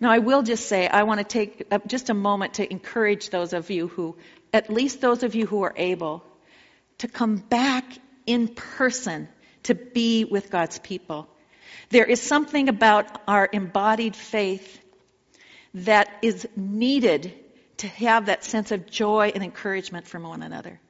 Now, 0.00 0.10
I 0.10 0.18
will 0.18 0.42
just 0.42 0.66
say, 0.66 0.88
I 0.88 1.02
want 1.02 1.18
to 1.18 1.24
take 1.24 1.66
uh, 1.70 1.78
just 1.86 2.08
a 2.08 2.14
moment 2.14 2.54
to 2.54 2.70
encourage 2.70 3.28
those 3.28 3.52
of 3.52 3.70
you 3.70 3.88
who, 3.88 4.16
at 4.52 4.70
least 4.70 5.00
those 5.00 5.22
of 5.22 5.34
you 5.34 5.46
who 5.46 5.62
are 5.62 5.74
able, 5.76 6.24
to 6.98 7.08
come 7.08 7.36
back 7.36 7.84
in 8.26 8.48
person 8.48 9.28
to 9.64 9.74
be 9.74 10.24
with 10.24 10.50
God's 10.50 10.78
people. 10.78 11.28
There 11.90 12.06
is 12.06 12.20
something 12.20 12.68
about 12.68 13.20
our 13.28 13.48
embodied 13.52 14.16
faith 14.16 14.80
that 15.74 16.08
is 16.22 16.48
needed 16.56 17.34
to 17.80 17.88
have 17.88 18.26
that 18.26 18.44
sense 18.44 18.70
of 18.70 18.88
joy 18.90 19.32
and 19.34 19.42
encouragement 19.44 20.06
from 20.06 20.22
one 20.22 20.42
another. 20.42 20.80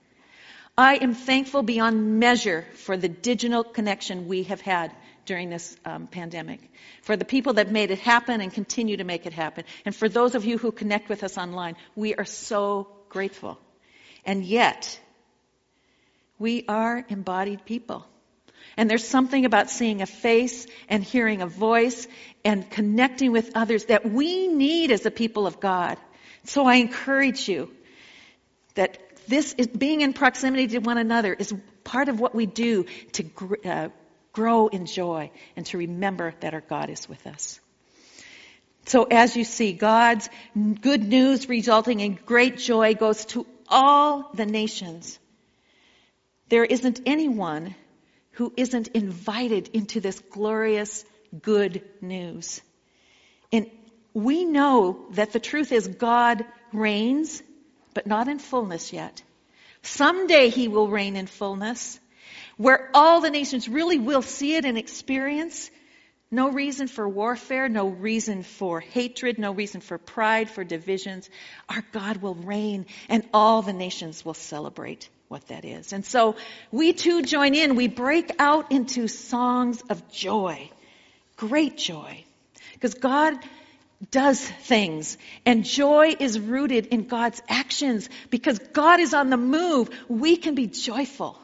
I 0.76 0.96
am 0.96 1.14
thankful 1.14 1.62
beyond 1.62 2.18
measure 2.20 2.64
for 2.74 2.96
the 2.96 3.08
digital 3.08 3.64
connection 3.64 4.28
we 4.28 4.44
have 4.44 4.60
had 4.60 4.94
during 5.26 5.50
this 5.50 5.76
um, 5.84 6.06
pandemic, 6.06 6.60
for 7.02 7.16
the 7.16 7.24
people 7.24 7.54
that 7.54 7.70
made 7.70 7.90
it 7.90 7.98
happen 7.98 8.40
and 8.40 8.52
continue 8.52 8.96
to 8.96 9.04
make 9.04 9.26
it 9.26 9.32
happen, 9.32 9.64
and 9.84 9.94
for 9.94 10.08
those 10.08 10.34
of 10.34 10.44
you 10.44 10.58
who 10.58 10.72
connect 10.72 11.08
with 11.08 11.22
us 11.22 11.38
online. 11.38 11.76
We 11.94 12.14
are 12.14 12.24
so 12.24 12.88
grateful. 13.08 13.58
And 14.24 14.44
yet, 14.44 14.98
we 16.38 16.64
are 16.66 17.04
embodied 17.08 17.64
people. 17.64 18.06
And 18.76 18.88
there's 18.88 19.06
something 19.06 19.44
about 19.44 19.70
seeing 19.70 20.02
a 20.02 20.06
face 20.06 20.66
and 20.88 21.04
hearing 21.04 21.42
a 21.42 21.46
voice 21.46 22.08
and 22.44 22.68
connecting 22.70 23.32
with 23.32 23.52
others 23.54 23.84
that 23.86 24.10
we 24.10 24.48
need 24.48 24.90
as 24.90 25.04
a 25.06 25.10
people 25.10 25.46
of 25.46 25.60
God. 25.60 25.98
So 26.44 26.66
I 26.66 26.76
encourage 26.76 27.48
you 27.48 27.70
that 28.74 28.98
this 29.28 29.52
is 29.54 29.66
being 29.66 30.00
in 30.00 30.12
proximity 30.12 30.68
to 30.68 30.78
one 30.78 30.98
another 30.98 31.32
is 31.32 31.54
part 31.84 32.08
of 32.08 32.18
what 32.18 32.34
we 32.34 32.46
do 32.46 32.86
to 33.12 33.24
uh, 33.64 33.88
grow 34.32 34.68
in 34.68 34.86
joy 34.86 35.30
and 35.56 35.66
to 35.66 35.78
remember 35.78 36.34
that 36.40 36.54
our 36.54 36.60
God 36.60 36.90
is 36.90 37.08
with 37.08 37.26
us. 37.26 37.60
So 38.86 39.04
as 39.04 39.36
you 39.36 39.44
see, 39.44 39.72
God's 39.72 40.28
good 40.80 41.02
news 41.02 41.48
resulting 41.48 42.00
in 42.00 42.18
great 42.26 42.56
joy 42.56 42.94
goes 42.94 43.24
to 43.26 43.46
all 43.68 44.30
the 44.34 44.46
nations. 44.46 45.18
There 46.48 46.64
isn't 46.64 47.00
anyone 47.06 47.74
who 48.32 48.52
isn't 48.56 48.88
invited 48.88 49.68
into 49.74 50.00
this 50.00 50.18
glorious 50.30 51.04
good 51.42 51.82
news. 52.00 52.62
And 53.52 53.70
we 54.14 54.44
know 54.44 55.06
that 55.12 55.32
the 55.32 55.40
truth 55.40 55.72
is 55.72 55.86
God 55.86 56.44
reigns, 56.72 57.42
but 57.94 58.06
not 58.06 58.28
in 58.28 58.38
fullness 58.38 58.92
yet. 58.92 59.22
Someday 59.82 60.50
he 60.50 60.68
will 60.68 60.88
reign 60.88 61.16
in 61.16 61.26
fullness 61.26 61.98
where 62.56 62.90
all 62.92 63.22
the 63.22 63.30
nations 63.30 63.68
really 63.68 63.98
will 63.98 64.20
see 64.20 64.54
it 64.54 64.66
and 64.66 64.76
experience. 64.76 65.70
No 66.30 66.50
reason 66.50 66.86
for 66.88 67.08
warfare, 67.08 67.68
no 67.68 67.88
reason 67.88 68.42
for 68.42 68.80
hatred, 68.80 69.38
no 69.38 69.52
reason 69.52 69.80
for 69.80 69.96
pride, 69.96 70.50
for 70.50 70.62
divisions. 70.62 71.30
Our 71.68 71.82
God 71.92 72.18
will 72.18 72.34
reign 72.34 72.86
and 73.08 73.26
all 73.32 73.62
the 73.62 73.72
nations 73.72 74.24
will 74.24 74.34
celebrate 74.34 75.08
what 75.28 75.48
that 75.48 75.64
is. 75.64 75.92
And 75.92 76.04
so 76.04 76.36
we 76.70 76.92
too 76.92 77.22
join 77.22 77.54
in. 77.54 77.76
We 77.76 77.88
break 77.88 78.30
out 78.38 78.70
into 78.70 79.08
songs 79.08 79.82
of 79.88 80.10
joy. 80.10 80.70
Great 81.36 81.78
joy. 81.78 82.24
Because 82.74 82.94
God 82.94 83.38
does 84.10 84.40
things 84.40 85.18
and 85.44 85.64
joy 85.64 86.14
is 86.18 86.40
rooted 86.40 86.86
in 86.86 87.06
God's 87.06 87.42
actions. 87.48 88.08
Because 88.30 88.58
God 88.58 89.00
is 89.00 89.12
on 89.12 89.30
the 89.30 89.36
move, 89.36 89.90
we 90.08 90.36
can 90.36 90.54
be 90.54 90.66
joyful. 90.66 91.38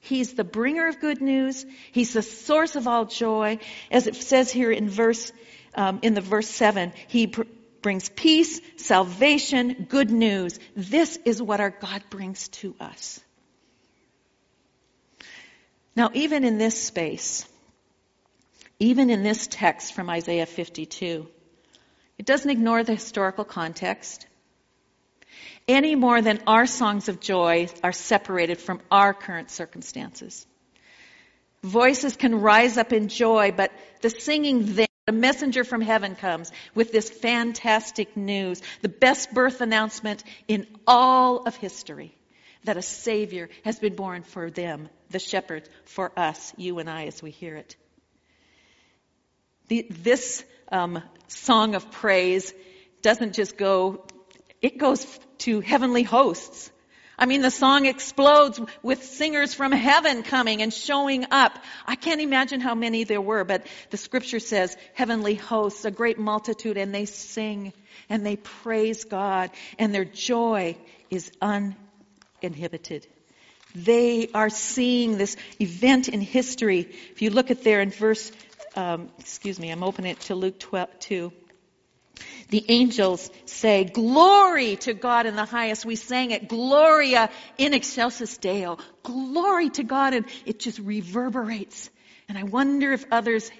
He's 0.00 0.34
the 0.34 0.44
bringer 0.44 0.88
of 0.88 1.00
good 1.00 1.20
news. 1.20 1.64
He's 1.92 2.12
the 2.12 2.22
source 2.22 2.76
of 2.76 2.88
all 2.88 3.04
joy. 3.04 3.58
As 3.90 4.06
it 4.06 4.16
says 4.16 4.50
here 4.50 4.72
in 4.72 4.88
verse, 4.88 5.32
um, 5.74 6.00
in 6.02 6.14
the 6.14 6.20
verse 6.20 6.48
seven, 6.48 6.92
he 7.06 7.28
pr- 7.28 7.42
brings 7.82 8.08
peace, 8.08 8.60
salvation, 8.76 9.86
good 9.88 10.10
news. 10.10 10.58
This 10.74 11.18
is 11.24 11.42
what 11.42 11.60
our 11.60 11.70
God 11.70 12.02
brings 12.10 12.48
to 12.48 12.74
us. 12.80 13.20
Now, 15.94 16.10
even 16.14 16.44
in 16.44 16.58
this 16.58 16.82
space, 16.82 17.46
even 18.78 19.10
in 19.10 19.22
this 19.22 19.46
text 19.46 19.94
from 19.94 20.08
Isaiah 20.08 20.46
52, 20.46 21.28
it 22.22 22.26
doesn't 22.26 22.50
ignore 22.52 22.84
the 22.84 22.94
historical 22.94 23.44
context. 23.44 24.26
any 25.66 25.96
more 25.96 26.22
than 26.22 26.40
our 26.46 26.66
songs 26.66 27.08
of 27.08 27.18
joy 27.18 27.68
are 27.82 27.92
separated 27.92 28.58
from 28.58 28.80
our 28.92 29.12
current 29.12 29.50
circumstances. 29.50 30.46
Voices 31.64 32.14
can 32.16 32.40
rise 32.40 32.78
up 32.78 32.92
in 32.92 33.08
joy, 33.08 33.52
but 33.56 33.72
the 34.02 34.10
singing 34.10 34.74
there, 34.74 34.86
the 35.06 35.12
messenger 35.12 35.64
from 35.64 35.80
heaven 35.80 36.14
comes 36.14 36.52
with 36.76 36.92
this 36.92 37.10
fantastic 37.10 38.16
news, 38.16 38.62
the 38.82 38.88
best 38.88 39.34
birth 39.34 39.60
announcement 39.60 40.22
in 40.46 40.68
all 40.86 41.38
of 41.38 41.56
history 41.56 42.16
that 42.62 42.76
a 42.76 42.82
Savior 42.82 43.48
has 43.64 43.80
been 43.80 43.96
born 43.96 44.22
for 44.22 44.48
them, 44.48 44.88
the 45.10 45.18
shepherds, 45.18 45.68
for 45.86 46.12
us, 46.16 46.52
you 46.56 46.78
and 46.78 46.88
I, 46.88 47.06
as 47.06 47.20
we 47.20 47.32
hear 47.32 47.56
it. 47.56 47.74
The, 49.66 49.86
this 49.90 50.44
um, 50.72 51.02
song 51.28 51.74
of 51.74 51.90
praise 51.90 52.52
doesn't 53.02 53.34
just 53.34 53.56
go, 53.56 54.04
it 54.60 54.78
goes 54.78 55.06
to 55.38 55.60
heavenly 55.60 56.02
hosts. 56.02 56.70
I 57.18 57.26
mean, 57.26 57.42
the 57.42 57.50
song 57.50 57.86
explodes 57.86 58.60
with 58.82 59.04
singers 59.04 59.54
from 59.54 59.70
heaven 59.70 60.22
coming 60.22 60.62
and 60.62 60.72
showing 60.72 61.26
up. 61.30 61.56
I 61.86 61.94
can't 61.94 62.20
imagine 62.20 62.60
how 62.60 62.74
many 62.74 63.04
there 63.04 63.20
were, 63.20 63.44
but 63.44 63.66
the 63.90 63.96
scripture 63.96 64.40
says 64.40 64.76
heavenly 64.94 65.34
hosts, 65.34 65.84
a 65.84 65.90
great 65.90 66.18
multitude, 66.18 66.78
and 66.78 66.94
they 66.94 67.04
sing 67.04 67.74
and 68.08 68.26
they 68.26 68.36
praise 68.36 69.04
God, 69.04 69.50
and 69.78 69.94
their 69.94 70.04
joy 70.04 70.76
is 71.10 71.30
uninhibited. 71.40 73.06
They 73.74 74.28
are 74.34 74.50
seeing 74.50 75.16
this 75.16 75.36
event 75.60 76.08
in 76.08 76.20
history. 76.20 76.80
If 77.12 77.22
you 77.22 77.30
look 77.30 77.50
at 77.50 77.64
there 77.64 77.80
in 77.80 77.90
verse, 77.90 78.30
um, 78.76 79.10
excuse 79.18 79.58
me, 79.58 79.70
I'm 79.70 79.82
opening 79.82 80.12
it 80.12 80.20
to 80.22 80.34
Luke 80.34 80.58
12, 80.58 80.98
2 80.98 81.32
the 82.48 82.64
angels 82.68 83.30
say, 83.46 83.84
Glory 83.84 84.76
to 84.76 84.94
God 84.94 85.26
in 85.26 85.36
the 85.36 85.44
highest. 85.44 85.84
We 85.84 85.96
sang 85.96 86.30
it, 86.30 86.48
Gloria 86.48 87.30
in 87.58 87.74
excelsis 87.74 88.36
Deo. 88.36 88.78
Glory 89.02 89.70
to 89.70 89.82
God. 89.82 90.14
And 90.14 90.26
it 90.44 90.60
just 90.60 90.78
reverberates. 90.78 91.90
And 92.28 92.38
I 92.38 92.44
wonder 92.44 92.92
if 92.92 93.04
others, 93.10 93.50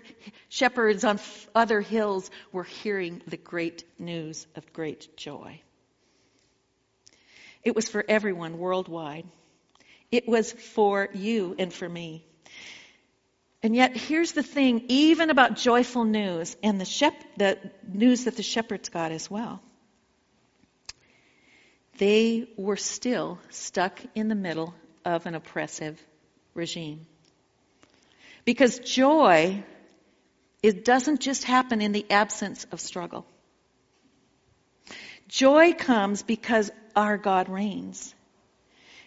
shepherds 0.49 1.05
on 1.05 1.19
other 1.55 1.81
hills, 1.81 2.31
were 2.53 2.65
hearing 2.65 3.23
the 3.27 3.37
great 3.37 3.85
news 3.99 4.47
of 4.55 4.73
great 4.73 5.17
joy. 5.17 5.61
It 7.63 7.75
was 7.75 7.89
for 7.89 8.05
everyone 8.07 8.59
worldwide. 8.59 9.27
It 10.11 10.29
was 10.29 10.53
for 10.53 11.09
you 11.15 11.55
and 11.59 11.73
for 11.73 11.89
me. 11.89 12.27
And 13.63 13.77
yet, 13.77 13.97
here's 13.97 14.33
the 14.33 14.43
thing 14.43 14.85
even 14.89 15.31
about 15.31 15.57
joyful 15.57 16.05
news 16.05 16.57
and 16.63 16.81
the, 16.81 16.85
shep- 16.85 17.37
the 17.37 17.59
news 17.87 18.25
that 18.25 18.37
the 18.37 18.43
shepherds 18.43 18.89
got 18.89 19.13
as 19.13 19.31
well. 19.31 19.63
They 21.99 22.49
were 22.57 22.77
still 22.77 23.39
stuck 23.51 24.01
in 24.15 24.29
the 24.29 24.35
middle 24.35 24.75
of 25.05 25.27
an 25.27 25.35
oppressive 25.35 26.03
regime. 26.55 27.07
Because 28.45 28.81
joy, 28.81 29.63
it 30.63 30.85
doesn't 30.85 31.21
just 31.21 31.45
happen 31.45 31.81
in 31.81 31.93
the 31.93 32.11
absence 32.11 32.67
of 32.73 32.81
struggle. 32.81 33.27
Joy 35.29 35.73
comes 35.73 36.23
because 36.23 36.71
our 36.97 37.17
God 37.17 37.49
reigns. 37.49 38.15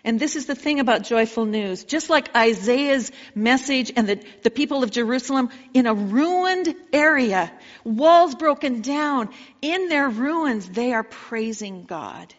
And 0.06 0.20
this 0.20 0.36
is 0.36 0.46
the 0.46 0.54
thing 0.54 0.80
about 0.80 1.02
joyful 1.02 1.46
news. 1.46 1.84
Just 1.84 2.12
like 2.12 2.34
Isaiah's 2.36 3.12
message 3.34 3.92
and 3.96 4.08
the, 4.08 4.24
the 4.44 4.52
people 4.52 4.84
of 4.84 4.92
Jerusalem 4.92 5.50
in 5.74 5.88
a 5.88 5.96
ruined 5.96 6.76
area, 6.94 7.52
walls 7.84 8.36
broken 8.36 8.82
down, 8.82 9.30
in 9.64 9.90
their 9.90 10.08
ruins, 10.08 10.70
they 10.70 10.94
are 10.94 11.02
praising 11.02 11.86
God. 11.86 12.32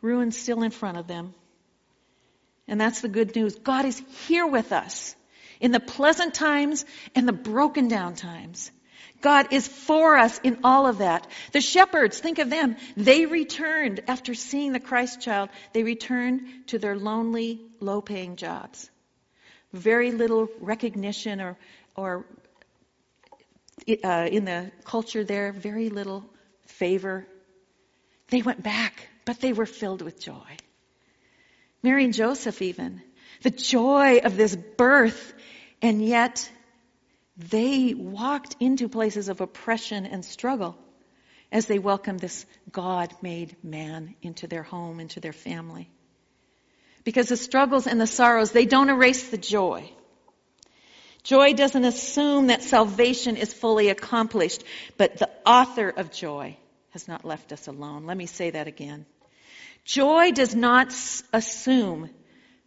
Ruins 0.00 0.38
still 0.38 0.62
in 0.62 0.70
front 0.70 0.96
of 0.96 1.08
them. 1.08 1.34
And 2.68 2.80
that's 2.80 3.00
the 3.00 3.08
good 3.08 3.34
news. 3.34 3.56
God 3.56 3.84
is 3.84 4.00
here 4.28 4.46
with 4.46 4.70
us 4.70 5.16
in 5.58 5.72
the 5.72 5.80
pleasant 5.80 6.34
times 6.34 6.84
and 7.16 7.26
the 7.26 7.32
broken 7.32 7.88
down 7.88 8.14
times. 8.14 8.70
God 9.20 9.52
is 9.52 9.68
for 9.68 10.16
us 10.16 10.40
in 10.42 10.60
all 10.64 10.86
of 10.86 10.98
that. 10.98 11.26
The 11.52 11.60
shepherds, 11.60 12.18
think 12.18 12.38
of 12.38 12.50
them. 12.50 12.76
They 12.96 13.26
returned 13.26 14.00
after 14.08 14.34
seeing 14.34 14.72
the 14.72 14.80
Christ 14.80 15.20
child. 15.20 15.50
They 15.72 15.82
returned 15.82 16.42
to 16.68 16.78
their 16.78 16.96
lonely, 16.96 17.60
low 17.80 18.00
paying 18.00 18.36
jobs. 18.36 18.90
Very 19.72 20.12
little 20.12 20.48
recognition 20.60 21.40
or, 21.40 21.56
or 21.96 22.24
uh, 23.88 24.28
in 24.30 24.44
the 24.44 24.72
culture 24.84 25.24
there, 25.24 25.52
very 25.52 25.90
little 25.90 26.24
favor. 26.66 27.26
They 28.28 28.42
went 28.42 28.62
back, 28.62 29.08
but 29.24 29.40
they 29.40 29.52
were 29.52 29.66
filled 29.66 30.02
with 30.02 30.20
joy. 30.20 30.56
Mary 31.82 32.04
and 32.04 32.14
Joseph, 32.14 32.62
even. 32.62 33.02
The 33.42 33.50
joy 33.50 34.18
of 34.18 34.36
this 34.36 34.54
birth, 34.54 35.32
and 35.80 36.04
yet 36.04 36.50
they 37.36 37.94
walked 37.94 38.56
into 38.60 38.88
places 38.88 39.28
of 39.28 39.40
oppression 39.40 40.06
and 40.06 40.24
struggle 40.24 40.76
as 41.52 41.66
they 41.66 41.78
welcomed 41.78 42.20
this 42.20 42.46
God 42.70 43.14
made 43.22 43.56
man 43.62 44.14
into 44.22 44.46
their 44.46 44.62
home, 44.62 45.00
into 45.00 45.20
their 45.20 45.32
family. 45.32 45.90
Because 47.02 47.28
the 47.28 47.36
struggles 47.36 47.86
and 47.86 48.00
the 48.00 48.06
sorrows, 48.06 48.52
they 48.52 48.66
don't 48.66 48.90
erase 48.90 49.30
the 49.30 49.38
joy. 49.38 49.90
Joy 51.22 51.54
doesn't 51.54 51.84
assume 51.84 52.48
that 52.48 52.62
salvation 52.62 53.36
is 53.36 53.52
fully 53.52 53.88
accomplished, 53.88 54.64
but 54.96 55.18
the 55.18 55.30
author 55.44 55.88
of 55.88 56.12
joy 56.12 56.56
has 56.90 57.08
not 57.08 57.24
left 57.24 57.52
us 57.52 57.66
alone. 57.66 58.06
Let 58.06 58.16
me 58.16 58.26
say 58.26 58.50
that 58.50 58.66
again. 58.68 59.06
Joy 59.84 60.32
does 60.32 60.54
not 60.54 60.94
assume 61.32 62.10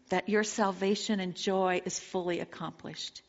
that 0.09 0.29
your 0.29 0.43
salvation 0.43 1.19
and 1.19 1.35
joy 1.35 1.81
is 1.85 1.99
fully 1.99 2.39
accomplished. 2.39 3.21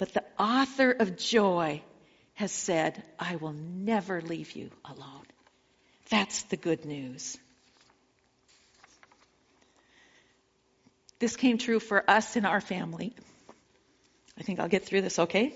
But 0.00 0.14
the 0.14 0.24
author 0.38 0.90
of 0.90 1.18
joy 1.18 1.82
has 2.32 2.50
said, 2.50 3.02
I 3.18 3.36
will 3.36 3.52
never 3.52 4.22
leave 4.22 4.52
you 4.52 4.70
alone. 4.82 5.26
That's 6.08 6.44
the 6.44 6.56
good 6.56 6.86
news. 6.86 7.36
This 11.18 11.36
came 11.36 11.58
true 11.58 11.80
for 11.80 12.02
us 12.10 12.34
in 12.36 12.46
our 12.46 12.62
family. 12.62 13.14
I 14.38 14.42
think 14.42 14.58
I'll 14.58 14.68
get 14.68 14.86
through 14.86 15.02
this 15.02 15.18
okay. 15.18 15.52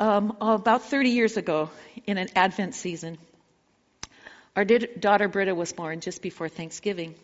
Um, 0.00 0.36
about 0.40 0.82
30 0.82 1.10
years 1.10 1.36
ago, 1.36 1.70
in 2.04 2.18
an 2.18 2.30
Advent 2.34 2.74
season, 2.74 3.16
our 4.56 4.64
daughter 4.64 5.28
Britta 5.28 5.54
was 5.54 5.72
born 5.72 6.00
just 6.00 6.20
before 6.20 6.48
Thanksgiving. 6.48 7.14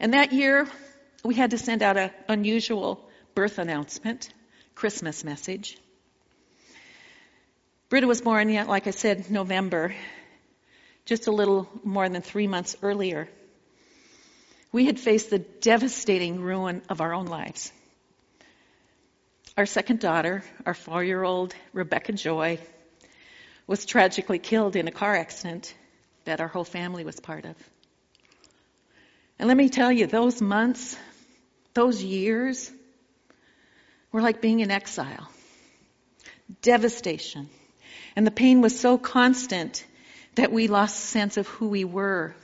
And 0.00 0.14
that 0.14 0.32
year, 0.32 0.66
we 1.22 1.34
had 1.34 1.50
to 1.50 1.58
send 1.58 1.82
out 1.82 1.98
an 1.98 2.10
unusual 2.26 3.04
birth 3.38 3.60
announcement, 3.60 4.34
Christmas 4.74 5.22
message. 5.22 5.78
Britta 7.88 8.08
was 8.08 8.20
born, 8.20 8.48
yet, 8.48 8.66
like 8.66 8.88
I 8.88 8.90
said, 8.90 9.30
November, 9.30 9.94
just 11.04 11.28
a 11.28 11.30
little 11.30 11.68
more 11.84 12.08
than 12.08 12.20
three 12.20 12.48
months 12.48 12.74
earlier. 12.82 13.28
We 14.72 14.86
had 14.86 14.98
faced 14.98 15.30
the 15.30 15.38
devastating 15.38 16.40
ruin 16.40 16.82
of 16.88 17.00
our 17.00 17.14
own 17.14 17.26
lives. 17.26 17.70
Our 19.56 19.66
second 19.66 20.00
daughter, 20.00 20.42
our 20.66 20.74
four 20.74 21.04
year 21.04 21.22
old 21.22 21.54
Rebecca 21.72 22.14
Joy, 22.14 22.58
was 23.68 23.86
tragically 23.86 24.40
killed 24.40 24.74
in 24.74 24.88
a 24.88 24.90
car 24.90 25.14
accident 25.14 25.72
that 26.24 26.40
our 26.40 26.48
whole 26.48 26.64
family 26.64 27.04
was 27.04 27.20
part 27.20 27.44
of. 27.44 27.54
And 29.38 29.46
let 29.46 29.56
me 29.56 29.68
tell 29.68 29.92
you, 29.92 30.08
those 30.08 30.42
months, 30.42 30.98
those 31.74 32.02
years, 32.02 32.72
we're 34.12 34.22
like 34.22 34.40
being 34.40 34.60
in 34.60 34.70
exile. 34.70 35.28
Devastation. 36.62 37.48
And 38.16 38.26
the 38.26 38.30
pain 38.30 38.60
was 38.60 38.78
so 38.78 38.98
constant 38.98 39.84
that 40.34 40.52
we 40.52 40.68
lost 40.68 40.98
sense 40.98 41.36
of 41.36 41.46
who 41.46 41.68
we 41.68 41.84
were 41.84 42.34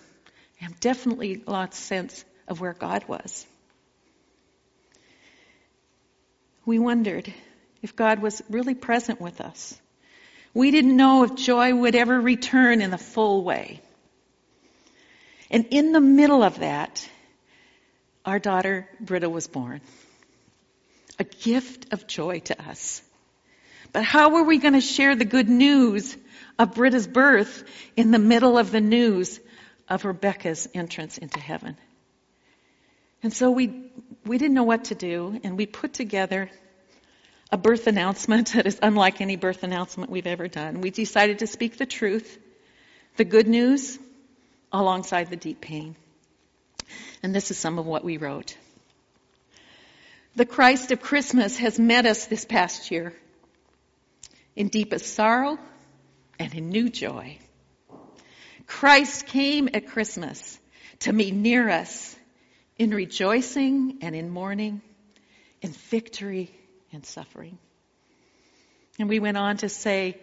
and 0.60 0.78
definitely 0.80 1.42
lost 1.46 1.74
sense 1.74 2.24
of 2.48 2.60
where 2.60 2.74
God 2.74 3.04
was. 3.08 3.46
We 6.66 6.78
wondered 6.78 7.32
if 7.82 7.94
God 7.96 8.20
was 8.20 8.42
really 8.48 8.74
present 8.74 9.20
with 9.20 9.40
us. 9.40 9.78
We 10.54 10.70
didn't 10.70 10.96
know 10.96 11.24
if 11.24 11.34
joy 11.34 11.74
would 11.74 11.94
ever 11.94 12.20
return 12.20 12.80
in 12.80 12.90
the 12.90 12.98
full 12.98 13.42
way. 13.42 13.80
And 15.50 15.66
in 15.70 15.92
the 15.92 16.00
middle 16.00 16.42
of 16.42 16.60
that, 16.60 17.08
our 18.24 18.38
daughter 18.38 18.88
Britta 19.00 19.28
was 19.28 19.46
born 19.46 19.80
a 21.18 21.24
gift 21.24 21.92
of 21.92 22.06
joy 22.06 22.40
to 22.40 22.68
us. 22.68 23.02
But 23.92 24.04
how 24.04 24.30
were 24.30 24.42
we 24.42 24.58
going 24.58 24.74
to 24.74 24.80
share 24.80 25.14
the 25.14 25.24
good 25.24 25.48
news 25.48 26.16
of 26.58 26.74
Britta's 26.74 27.06
birth 27.06 27.64
in 27.96 28.10
the 28.10 28.18
middle 28.18 28.58
of 28.58 28.70
the 28.70 28.80
news 28.80 29.38
of 29.88 30.04
Rebecca's 30.04 30.68
entrance 30.74 31.18
into 31.18 31.38
heaven? 31.38 31.76
And 33.22 33.32
so 33.32 33.50
we, 33.50 33.90
we 34.26 34.38
didn't 34.38 34.54
know 34.54 34.64
what 34.64 34.86
to 34.86 34.94
do, 34.94 35.40
and 35.44 35.56
we 35.56 35.66
put 35.66 35.92
together 35.94 36.50
a 37.50 37.56
birth 37.56 37.86
announcement 37.86 38.52
that 38.54 38.66
is 38.66 38.78
unlike 38.82 39.20
any 39.20 39.36
birth 39.36 39.62
announcement 39.62 40.10
we've 40.10 40.26
ever 40.26 40.48
done. 40.48 40.80
We 40.80 40.90
decided 40.90 41.38
to 41.38 41.46
speak 41.46 41.78
the 41.78 41.86
truth, 41.86 42.38
the 43.16 43.24
good 43.24 43.46
news, 43.46 43.98
alongside 44.72 45.30
the 45.30 45.36
deep 45.36 45.60
pain. 45.60 45.94
And 47.22 47.34
this 47.34 47.50
is 47.50 47.56
some 47.56 47.78
of 47.78 47.86
what 47.86 48.04
we 48.04 48.16
wrote. 48.16 48.56
The 50.36 50.46
Christ 50.46 50.90
of 50.90 51.00
Christmas 51.00 51.58
has 51.58 51.78
met 51.78 52.06
us 52.06 52.26
this 52.26 52.44
past 52.44 52.90
year 52.90 53.12
in 54.56 54.66
deepest 54.66 55.14
sorrow 55.14 55.58
and 56.40 56.52
in 56.52 56.70
new 56.70 56.88
joy. 56.88 57.38
Christ 58.66 59.26
came 59.26 59.68
at 59.72 59.86
Christmas 59.86 60.58
to 61.00 61.12
be 61.12 61.30
near 61.30 61.68
us 61.70 62.16
in 62.78 62.90
rejoicing 62.90 63.98
and 64.00 64.16
in 64.16 64.28
mourning, 64.28 64.82
in 65.62 65.70
victory 65.70 66.50
and 66.92 67.06
suffering. 67.06 67.56
And 68.98 69.08
we 69.08 69.20
went 69.20 69.36
on 69.36 69.58
to 69.58 69.68
say, 69.68 70.18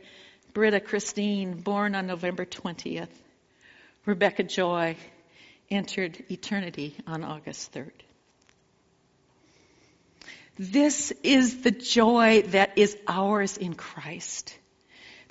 Britta 0.54 0.82
Christine, 0.82 1.62
born 1.62 1.95
on 1.95 2.08
November 2.08 2.45
20th. 2.45 3.08
Rebecca 4.06 4.43
Joy 4.43 4.97
entered 5.69 6.21
eternity 6.30 6.97
on 7.08 7.24
August 7.24 7.71
3rd. 7.71 7.91
This 10.62 11.12
is 11.24 11.63
the 11.63 11.71
joy 11.71 12.43
that 12.50 12.78
is 12.78 12.95
ours 13.08 13.58
in 13.58 13.74
Christ. 13.74 14.56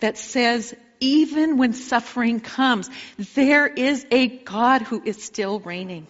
That 0.00 0.18
says, 0.18 0.74
even 0.98 1.56
when 1.56 1.72
suffering 1.72 2.40
comes, 2.40 2.90
there 3.36 3.68
is 3.68 4.04
a 4.10 4.26
God 4.26 4.82
who 4.82 5.00
is 5.04 5.22
still 5.22 5.60
reigning. 5.60 6.08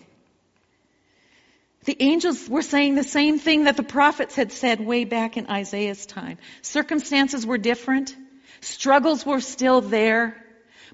The 1.84 2.02
angels 2.02 2.48
were 2.48 2.62
saying 2.62 2.94
the 2.94 3.04
same 3.04 3.38
thing 3.38 3.64
that 3.64 3.76
the 3.76 3.82
prophets 3.82 4.36
had 4.36 4.52
said 4.52 4.80
way 4.80 5.04
back 5.04 5.36
in 5.36 5.50
Isaiah's 5.50 6.06
time. 6.06 6.38
Circumstances 6.62 7.44
were 7.44 7.58
different. 7.58 8.16
Struggles 8.62 9.26
were 9.26 9.42
still 9.42 9.82
there. 9.82 10.42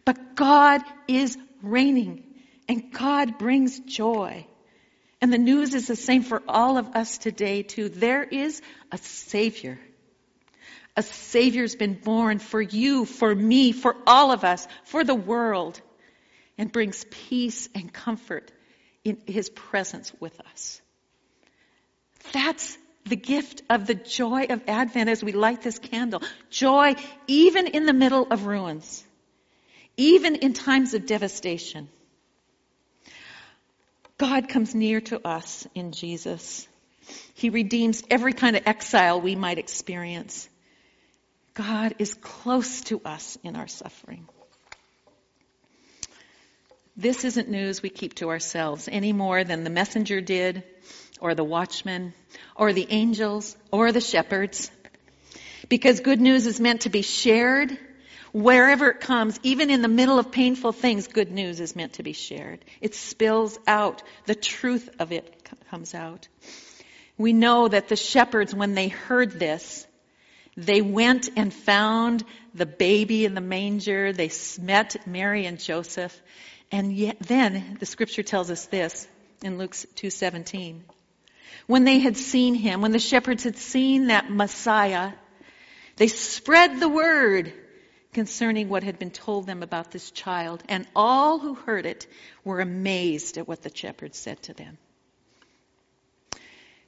But 0.04 0.34
God 0.34 0.82
is 1.06 1.38
reigning. 1.62 2.24
And 2.68 2.92
God 2.92 3.38
brings 3.38 3.78
joy. 3.78 4.48
And 5.20 5.32
the 5.32 5.38
news 5.38 5.74
is 5.74 5.86
the 5.86 5.96
same 5.96 6.22
for 6.22 6.42
all 6.46 6.76
of 6.76 6.94
us 6.94 7.18
today, 7.18 7.62
too. 7.62 7.88
There 7.88 8.22
is 8.22 8.60
a 8.92 8.98
Savior. 8.98 9.78
A 10.96 11.02
Savior's 11.02 11.74
been 11.74 11.94
born 11.94 12.38
for 12.38 12.60
you, 12.60 13.04
for 13.04 13.34
me, 13.34 13.72
for 13.72 13.96
all 14.06 14.30
of 14.30 14.44
us, 14.44 14.66
for 14.84 15.04
the 15.04 15.14
world, 15.14 15.80
and 16.58 16.72
brings 16.72 17.04
peace 17.10 17.68
and 17.74 17.92
comfort 17.92 18.50
in 19.04 19.18
His 19.26 19.48
presence 19.48 20.12
with 20.20 20.38
us. 20.40 20.80
That's 22.32 22.76
the 23.04 23.16
gift 23.16 23.62
of 23.70 23.86
the 23.86 23.94
joy 23.94 24.46
of 24.50 24.62
Advent 24.66 25.08
as 25.08 25.22
we 25.22 25.32
light 25.32 25.62
this 25.62 25.78
candle. 25.78 26.22
Joy 26.50 26.96
even 27.26 27.68
in 27.68 27.86
the 27.86 27.92
middle 27.92 28.26
of 28.30 28.46
ruins, 28.46 29.04
even 29.96 30.36
in 30.36 30.52
times 30.52 30.94
of 30.94 31.06
devastation. 31.06 31.88
God 34.18 34.48
comes 34.48 34.74
near 34.74 35.00
to 35.02 35.26
us 35.26 35.66
in 35.74 35.92
Jesus. 35.92 36.66
He 37.34 37.50
redeems 37.50 38.02
every 38.10 38.32
kind 38.32 38.56
of 38.56 38.62
exile 38.66 39.20
we 39.20 39.36
might 39.36 39.58
experience. 39.58 40.48
God 41.54 41.94
is 41.98 42.14
close 42.14 42.80
to 42.82 43.00
us 43.04 43.38
in 43.42 43.56
our 43.56 43.68
suffering. 43.68 44.26
This 46.96 47.24
isn't 47.24 47.50
news 47.50 47.82
we 47.82 47.90
keep 47.90 48.14
to 48.16 48.30
ourselves 48.30 48.88
any 48.90 49.12
more 49.12 49.44
than 49.44 49.64
the 49.64 49.70
messenger 49.70 50.22
did, 50.22 50.64
or 51.20 51.34
the 51.34 51.44
watchman, 51.44 52.14
or 52.54 52.72
the 52.72 52.86
angels, 52.88 53.54
or 53.70 53.92
the 53.92 54.00
shepherds. 54.00 54.70
Because 55.68 56.00
good 56.00 56.20
news 56.20 56.46
is 56.46 56.58
meant 56.58 56.82
to 56.82 56.90
be 56.90 57.02
shared 57.02 57.76
Wherever 58.36 58.90
it 58.90 59.00
comes, 59.00 59.40
even 59.42 59.70
in 59.70 59.80
the 59.80 59.88
middle 59.88 60.18
of 60.18 60.30
painful 60.30 60.72
things, 60.72 61.08
good 61.08 61.32
news 61.32 61.58
is 61.58 61.74
meant 61.74 61.94
to 61.94 62.02
be 62.02 62.12
shared. 62.12 62.62
It 62.82 62.94
spills 62.94 63.58
out. 63.66 64.02
The 64.26 64.34
truth 64.34 64.90
of 64.98 65.10
it 65.10 65.48
comes 65.70 65.94
out. 65.94 66.28
We 67.16 67.32
know 67.32 67.66
that 67.66 67.88
the 67.88 67.96
shepherds, 67.96 68.54
when 68.54 68.74
they 68.74 68.88
heard 68.88 69.32
this, 69.32 69.86
they 70.54 70.82
went 70.82 71.30
and 71.34 71.50
found 71.50 72.24
the 72.52 72.66
baby 72.66 73.24
in 73.24 73.32
the 73.32 73.40
manger. 73.40 74.12
They 74.12 74.30
met 74.60 75.06
Mary 75.06 75.46
and 75.46 75.58
Joseph. 75.58 76.14
And 76.70 76.92
yet, 76.92 77.18
then 77.20 77.78
the 77.80 77.86
scripture 77.86 78.22
tells 78.22 78.50
us 78.50 78.66
this 78.66 79.08
in 79.42 79.56
Luke 79.56 79.72
2:17. 79.72 80.82
When 81.66 81.84
they 81.84 82.00
had 82.00 82.18
seen 82.18 82.54
him, 82.54 82.82
when 82.82 82.92
the 82.92 82.98
shepherds 82.98 83.44
had 83.44 83.56
seen 83.56 84.08
that 84.08 84.30
Messiah, 84.30 85.12
they 85.96 86.08
spread 86.08 86.80
the 86.80 86.88
word 86.90 87.54
concerning 88.16 88.70
what 88.70 88.82
had 88.82 88.98
been 88.98 89.10
told 89.10 89.46
them 89.46 89.62
about 89.62 89.90
this 89.90 90.10
child, 90.10 90.62
and 90.70 90.86
all 90.96 91.38
who 91.38 91.52
heard 91.52 91.84
it 91.84 92.06
were 92.44 92.60
amazed 92.60 93.36
at 93.36 93.46
what 93.46 93.62
the 93.62 93.70
shepherds 93.74 94.16
said 94.16 94.40
to 94.42 94.54
them. 94.54 94.78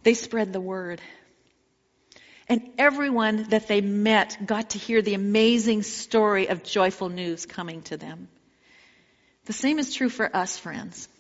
They 0.04 0.14
spread 0.14 0.54
the 0.54 0.60
word. 0.74 1.02
And 2.48 2.70
everyone 2.78 3.42
that 3.50 3.68
they 3.68 3.82
met 3.82 4.38
got 4.46 4.70
to 4.70 4.78
hear 4.78 5.02
the 5.02 5.12
amazing 5.12 5.82
story 5.82 6.48
of 6.48 6.64
joyful 6.64 7.10
news 7.10 7.44
coming 7.44 7.82
to 7.82 7.98
them. 7.98 8.28
The 9.44 9.52
same 9.52 9.78
is 9.78 9.92
true 9.92 10.08
for 10.08 10.34
us, 10.34 10.56
friends 10.56 11.10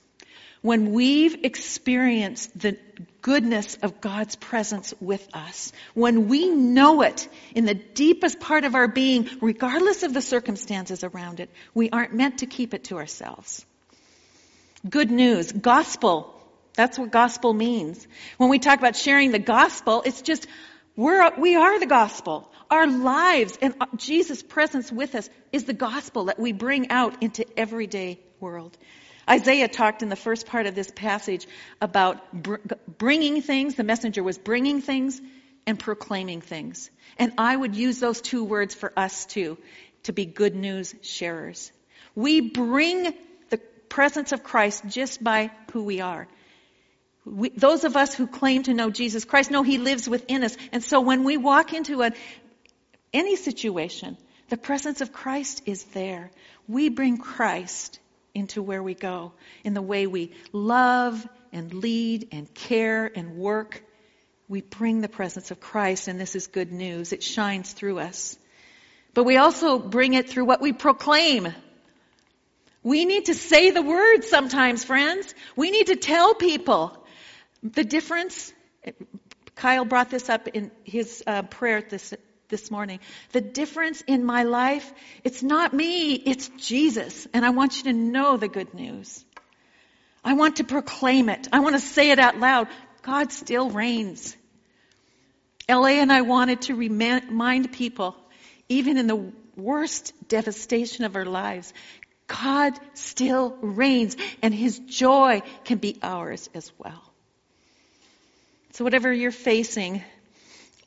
when 0.62 0.92
we've 0.92 1.44
experienced 1.44 2.58
the 2.58 2.76
goodness 3.22 3.76
of 3.82 4.00
God's 4.00 4.36
presence 4.36 4.94
with 5.00 5.26
us, 5.34 5.72
when 5.94 6.28
we 6.28 6.48
know 6.48 7.02
it 7.02 7.28
in 7.54 7.64
the 7.64 7.74
deepest 7.74 8.40
part 8.40 8.64
of 8.64 8.74
our 8.74 8.88
being, 8.88 9.28
regardless 9.40 10.02
of 10.02 10.14
the 10.14 10.22
circumstances 10.22 11.04
around 11.04 11.40
it, 11.40 11.50
we 11.74 11.90
aren't 11.90 12.14
meant 12.14 12.38
to 12.38 12.46
keep 12.46 12.74
it 12.74 12.84
to 12.84 12.96
ourselves. 12.96 13.64
Good 14.88 15.10
news, 15.10 15.50
gospel, 15.50 16.34
that's 16.74 16.96
what 16.96 17.10
gospel 17.10 17.52
means. 17.52 18.06
When 18.36 18.50
we 18.50 18.60
talk 18.60 18.78
about 18.78 18.94
sharing 18.94 19.32
the 19.32 19.40
gospel, 19.40 20.02
it's 20.06 20.22
just, 20.22 20.46
we're, 20.94 21.36
we 21.36 21.56
are 21.56 21.80
the 21.80 21.86
gospel. 21.86 22.48
Our 22.70 22.86
lives 22.86 23.58
and 23.60 23.74
Jesus' 23.96 24.42
presence 24.42 24.92
with 24.92 25.16
us 25.16 25.28
is 25.50 25.64
the 25.64 25.72
gospel 25.72 26.26
that 26.26 26.38
we 26.38 26.52
bring 26.52 26.90
out 26.90 27.22
into 27.22 27.44
everyday 27.58 28.20
world. 28.38 28.78
Isaiah 29.28 29.68
talked 29.68 30.02
in 30.02 30.08
the 30.08 30.16
first 30.16 30.46
part 30.46 30.66
of 30.66 30.74
this 30.74 30.90
passage 30.90 31.46
about 31.80 32.32
br- 32.32 32.56
bringing 32.86 33.42
things. 33.42 33.74
The 33.74 33.84
messenger 33.84 34.22
was 34.22 34.38
bringing 34.38 34.80
things 34.80 35.20
and 35.66 35.78
proclaiming 35.78 36.40
things. 36.40 36.90
And 37.18 37.32
I 37.36 37.54
would 37.54 37.76
use 37.76 38.00
those 38.00 38.20
two 38.20 38.44
words 38.44 38.74
for 38.74 38.92
us 38.96 39.26
too, 39.26 39.58
to 40.04 40.12
be 40.12 40.24
good 40.24 40.54
news 40.54 40.94
sharers. 41.02 41.70
We 42.14 42.40
bring 42.40 43.14
the 43.50 43.58
presence 43.88 44.32
of 44.32 44.42
Christ 44.42 44.84
just 44.88 45.22
by 45.22 45.50
who 45.72 45.84
we 45.84 46.00
are. 46.00 46.26
We, 47.26 47.50
those 47.50 47.84
of 47.84 47.96
us 47.96 48.14
who 48.14 48.26
claim 48.26 48.62
to 48.62 48.72
know 48.72 48.88
Jesus 48.88 49.26
Christ 49.26 49.50
know 49.50 49.62
He 49.62 49.76
lives 49.76 50.08
within 50.08 50.42
us. 50.42 50.56
And 50.72 50.82
so 50.82 51.00
when 51.00 51.24
we 51.24 51.36
walk 51.36 51.74
into 51.74 52.02
a, 52.02 52.12
any 53.12 53.36
situation, 53.36 54.16
the 54.48 54.56
presence 54.56 55.02
of 55.02 55.12
Christ 55.12 55.62
is 55.66 55.84
there. 55.84 56.30
We 56.66 56.88
bring 56.88 57.18
Christ 57.18 58.00
into 58.38 58.62
where 58.62 58.82
we 58.82 58.94
go, 58.94 59.32
in 59.64 59.74
the 59.74 59.82
way 59.82 60.06
we 60.06 60.32
love 60.52 61.26
and 61.52 61.74
lead 61.74 62.28
and 62.32 62.52
care 62.54 63.10
and 63.14 63.36
work. 63.36 63.82
We 64.48 64.62
bring 64.62 65.00
the 65.00 65.08
presence 65.08 65.50
of 65.50 65.60
Christ, 65.60 66.08
and 66.08 66.18
this 66.18 66.34
is 66.34 66.46
good 66.46 66.72
news. 66.72 67.12
It 67.12 67.22
shines 67.22 67.72
through 67.72 67.98
us. 67.98 68.38
But 69.12 69.24
we 69.24 69.36
also 69.36 69.78
bring 69.78 70.14
it 70.14 70.30
through 70.30 70.44
what 70.44 70.60
we 70.60 70.72
proclaim. 70.72 71.52
We 72.82 73.04
need 73.04 73.26
to 73.26 73.34
say 73.34 73.70
the 73.70 73.82
word 73.82 74.22
sometimes, 74.24 74.84
friends. 74.84 75.34
We 75.56 75.70
need 75.70 75.88
to 75.88 75.96
tell 75.96 76.34
people 76.34 76.96
the 77.62 77.84
difference. 77.84 78.52
Kyle 79.56 79.84
brought 79.84 80.10
this 80.10 80.30
up 80.30 80.46
in 80.48 80.70
his 80.84 81.22
uh, 81.26 81.42
prayer 81.42 81.78
at 81.78 81.90
this 81.90 82.14
this 82.48 82.70
morning. 82.70 83.00
The 83.32 83.40
difference 83.40 84.02
in 84.06 84.24
my 84.24 84.44
life, 84.44 84.90
it's 85.24 85.42
not 85.42 85.74
me, 85.74 86.14
it's 86.14 86.48
Jesus. 86.58 87.26
And 87.32 87.44
I 87.44 87.50
want 87.50 87.78
you 87.78 87.84
to 87.84 87.92
know 87.92 88.36
the 88.36 88.48
good 88.48 88.74
news. 88.74 89.24
I 90.24 90.34
want 90.34 90.56
to 90.56 90.64
proclaim 90.64 91.28
it. 91.28 91.48
I 91.52 91.60
want 91.60 91.74
to 91.74 91.80
say 91.80 92.10
it 92.10 92.18
out 92.18 92.38
loud. 92.38 92.68
God 93.02 93.32
still 93.32 93.70
reigns. 93.70 94.36
LA 95.68 96.00
and 96.00 96.12
I 96.12 96.22
wanted 96.22 96.62
to 96.62 96.74
remind 96.74 97.72
people, 97.72 98.16
even 98.68 98.96
in 98.96 99.06
the 99.06 99.32
worst 99.56 100.12
devastation 100.28 101.04
of 101.04 101.16
our 101.16 101.26
lives, 101.26 101.72
God 102.26 102.78
still 102.94 103.56
reigns 103.60 104.16
and 104.42 104.54
his 104.54 104.78
joy 104.78 105.42
can 105.64 105.78
be 105.78 105.98
ours 106.02 106.48
as 106.54 106.70
well. 106.78 107.02
So 108.72 108.84
whatever 108.84 109.12
you're 109.12 109.32
facing, 109.32 110.02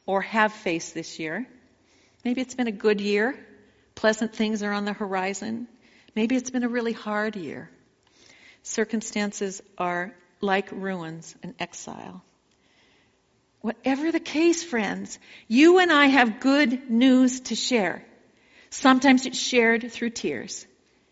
or 0.05 0.21
have 0.21 0.53
faced 0.53 0.93
this 0.93 1.19
year. 1.19 1.47
Maybe 2.23 2.41
it's 2.41 2.55
been 2.55 2.67
a 2.67 2.71
good 2.71 3.01
year. 3.01 3.37
Pleasant 3.95 4.35
things 4.35 4.63
are 4.63 4.71
on 4.71 4.85
the 4.85 4.93
horizon. 4.93 5.67
Maybe 6.15 6.35
it's 6.35 6.49
been 6.49 6.63
a 6.63 6.69
really 6.69 6.93
hard 6.93 7.35
year. 7.35 7.69
Circumstances 8.63 9.61
are 9.77 10.13
like 10.39 10.71
ruins 10.71 11.35
and 11.43 11.53
exile. 11.59 12.23
Whatever 13.61 14.11
the 14.11 14.19
case, 14.19 14.63
friends, 14.63 15.19
you 15.47 15.79
and 15.79 15.91
I 15.91 16.07
have 16.07 16.39
good 16.39 16.89
news 16.89 17.41
to 17.41 17.55
share. 17.55 18.03
Sometimes 18.71 19.25
it's 19.25 19.37
shared 19.37 19.91
through 19.91 20.11
tears, 20.11 20.65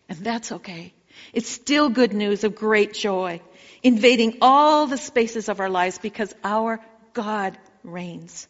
and 0.08 0.18
that's 0.18 0.50
okay. 0.50 0.92
It's 1.32 1.48
still 1.48 1.90
good 1.90 2.12
news 2.12 2.42
of 2.42 2.56
great 2.56 2.94
joy, 2.94 3.40
invading 3.82 4.38
all 4.40 4.86
the 4.86 4.96
spaces 4.96 5.48
of 5.48 5.60
our 5.60 5.70
lives 5.70 5.98
because 5.98 6.34
our 6.42 6.80
God 7.12 7.56
reigns. 7.84 8.48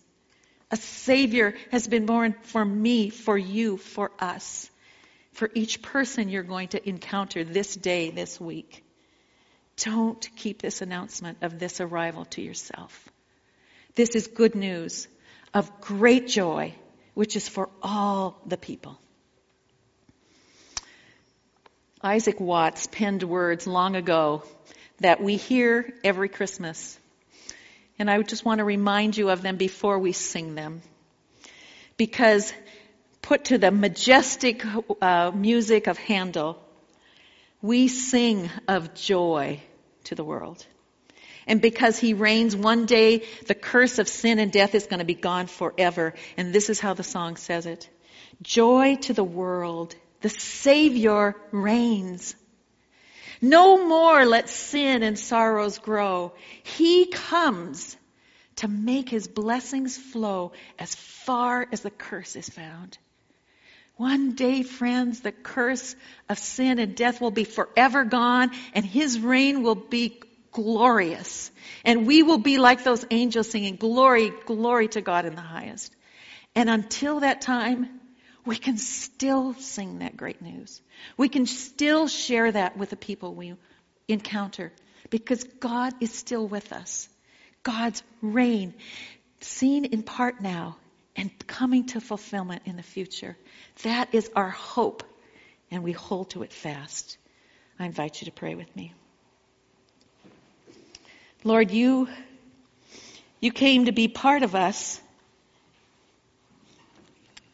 A 0.70 0.76
Savior 0.76 1.54
has 1.72 1.88
been 1.88 2.06
born 2.06 2.34
for 2.42 2.64
me, 2.64 3.10
for 3.10 3.36
you, 3.36 3.76
for 3.76 4.12
us, 4.20 4.70
for 5.32 5.50
each 5.54 5.82
person 5.82 6.28
you're 6.28 6.42
going 6.44 6.68
to 6.68 6.88
encounter 6.88 7.42
this 7.42 7.74
day, 7.74 8.10
this 8.10 8.40
week. 8.40 8.84
Don't 9.78 10.28
keep 10.36 10.62
this 10.62 10.82
announcement 10.82 11.38
of 11.42 11.58
this 11.58 11.80
arrival 11.80 12.26
to 12.26 12.42
yourself. 12.42 13.08
This 13.94 14.10
is 14.10 14.28
good 14.28 14.54
news 14.54 15.08
of 15.52 15.80
great 15.80 16.28
joy, 16.28 16.74
which 17.14 17.34
is 17.34 17.48
for 17.48 17.70
all 17.82 18.40
the 18.46 18.56
people. 18.56 18.98
Isaac 22.02 22.38
Watts 22.38 22.86
penned 22.86 23.22
words 23.24 23.66
long 23.66 23.96
ago 23.96 24.44
that 25.00 25.22
we 25.22 25.36
hear 25.36 25.92
every 26.04 26.28
Christmas. 26.28 26.99
And 28.00 28.10
I 28.10 28.22
just 28.22 28.46
want 28.46 28.60
to 28.60 28.64
remind 28.64 29.18
you 29.18 29.28
of 29.28 29.42
them 29.42 29.56
before 29.58 29.98
we 29.98 30.12
sing 30.12 30.54
them. 30.54 30.80
Because 31.98 32.50
put 33.20 33.44
to 33.44 33.58
the 33.58 33.70
majestic 33.70 34.64
uh, 35.02 35.32
music 35.34 35.86
of 35.86 35.98
Handel, 35.98 36.58
we 37.60 37.88
sing 37.88 38.48
of 38.66 38.94
joy 38.94 39.60
to 40.04 40.14
the 40.14 40.24
world. 40.24 40.64
And 41.46 41.60
because 41.60 41.98
he 41.98 42.14
reigns, 42.14 42.56
one 42.56 42.86
day 42.86 43.26
the 43.46 43.54
curse 43.54 43.98
of 43.98 44.08
sin 44.08 44.38
and 44.38 44.50
death 44.50 44.74
is 44.74 44.86
going 44.86 45.00
to 45.00 45.04
be 45.04 45.14
gone 45.14 45.46
forever. 45.46 46.14
And 46.38 46.54
this 46.54 46.70
is 46.70 46.80
how 46.80 46.94
the 46.94 47.02
song 47.02 47.36
says 47.36 47.66
it. 47.66 47.86
Joy 48.40 48.96
to 49.02 49.12
the 49.12 49.22
world. 49.22 49.94
The 50.22 50.30
Savior 50.30 51.36
reigns. 51.50 52.34
No 53.40 53.86
more 53.86 54.24
let 54.24 54.48
sin 54.48 55.02
and 55.02 55.18
sorrows 55.18 55.78
grow. 55.78 56.32
He 56.62 57.06
comes 57.06 57.96
to 58.56 58.68
make 58.68 59.08
his 59.08 59.26
blessings 59.28 59.96
flow 59.96 60.52
as 60.78 60.94
far 60.94 61.66
as 61.72 61.80
the 61.80 61.90
curse 61.90 62.36
is 62.36 62.48
found. 62.48 62.98
One 63.96 64.32
day, 64.32 64.62
friends, 64.62 65.20
the 65.20 65.32
curse 65.32 65.94
of 66.28 66.38
sin 66.38 66.78
and 66.78 66.94
death 66.94 67.20
will 67.20 67.30
be 67.30 67.44
forever 67.44 68.04
gone 68.04 68.50
and 68.74 68.84
his 68.84 69.20
reign 69.20 69.62
will 69.62 69.74
be 69.74 70.20
glorious. 70.52 71.50
And 71.84 72.06
we 72.06 72.22
will 72.22 72.38
be 72.38 72.58
like 72.58 72.82
those 72.82 73.04
angels 73.10 73.50
singing, 73.50 73.76
glory, 73.76 74.32
glory 74.46 74.88
to 74.88 75.00
God 75.00 75.26
in 75.26 75.34
the 75.34 75.40
highest. 75.40 75.94
And 76.54 76.68
until 76.68 77.20
that 77.20 77.40
time, 77.42 77.99
we 78.44 78.56
can 78.56 78.78
still 78.78 79.54
sing 79.54 79.98
that 79.98 80.16
great 80.16 80.40
news. 80.40 80.80
We 81.16 81.28
can 81.28 81.46
still 81.46 82.08
share 82.08 82.50
that 82.50 82.76
with 82.76 82.90
the 82.90 82.96
people 82.96 83.34
we 83.34 83.54
encounter 84.08 84.72
because 85.10 85.44
God 85.44 85.94
is 86.00 86.12
still 86.12 86.46
with 86.46 86.72
us. 86.72 87.08
God's 87.62 88.02
reign, 88.22 88.74
seen 89.40 89.84
in 89.84 90.02
part 90.02 90.40
now 90.40 90.76
and 91.16 91.30
coming 91.46 91.86
to 91.86 92.00
fulfillment 92.00 92.62
in 92.64 92.76
the 92.76 92.82
future. 92.82 93.36
That 93.82 94.14
is 94.14 94.30
our 94.34 94.50
hope, 94.50 95.02
and 95.70 95.82
we 95.82 95.92
hold 95.92 96.30
to 96.30 96.42
it 96.42 96.52
fast. 96.52 97.18
I 97.78 97.86
invite 97.86 98.20
you 98.20 98.26
to 98.26 98.32
pray 98.32 98.54
with 98.54 98.74
me. 98.74 98.94
Lord, 101.44 101.70
you, 101.70 102.08
you 103.40 103.52
came 103.52 103.86
to 103.86 103.92
be 103.92 104.08
part 104.08 104.42
of 104.42 104.54
us. 104.54 105.00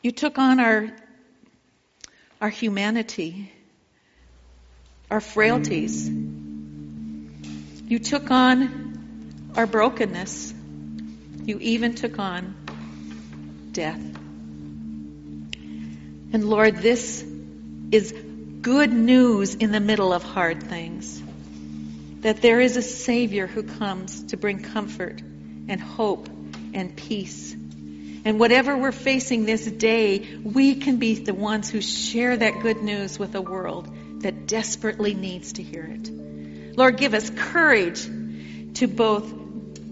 You 0.07 0.13
took 0.13 0.39
on 0.39 0.61
our, 0.61 0.93
our 2.41 2.49
humanity, 2.49 3.51
our 5.11 5.21
frailties. 5.21 6.09
You 6.09 7.99
took 7.99 8.31
on 8.31 9.51
our 9.57 9.67
brokenness. 9.67 10.55
You 11.45 11.59
even 11.59 11.97
took 11.97 12.21
on 12.21 12.55
death. 13.73 13.99
And 16.33 16.49
Lord, 16.49 16.77
this 16.77 17.25
is 17.91 18.15
good 18.63 18.93
news 18.93 19.57
in 19.57 19.73
the 19.73 19.81
middle 19.81 20.13
of 20.13 20.23
hard 20.23 20.63
things 20.63 21.21
that 22.21 22.43
there 22.43 22.61
is 22.61 22.77
a 22.77 22.83
Savior 22.83 23.49
who 23.49 23.65
comes 23.65 24.23
to 24.27 24.37
bring 24.37 24.63
comfort 24.63 25.21
and 25.67 25.81
hope 25.81 26.29
and 26.75 26.95
peace. 26.95 27.57
And 28.27 28.41
whatever 28.41 28.77
we're 28.77 28.91
facing 28.91 29.45
this 29.45 29.65
day, 29.65 30.27
we 30.43 30.75
can 30.75 30.97
be 30.97 31.15
the 31.15 31.33
ones 31.33 31.71
who 31.71 31.81
share 31.81 32.37
that 32.37 32.61
good 32.61 32.83
news 32.83 33.21
with 33.21 33.37
a 33.37 33.41
world 33.41 33.89
that 34.23 34.49
desperately 34.49 35.15
needs 35.15 35.53
to 35.53 35.63
hear 35.63 35.85
it. 35.85 36.11
Lord, 36.77 36.97
give 36.97 37.15
us 37.15 37.31
courage 37.31 38.03
to 38.75 38.89
both 38.89 39.33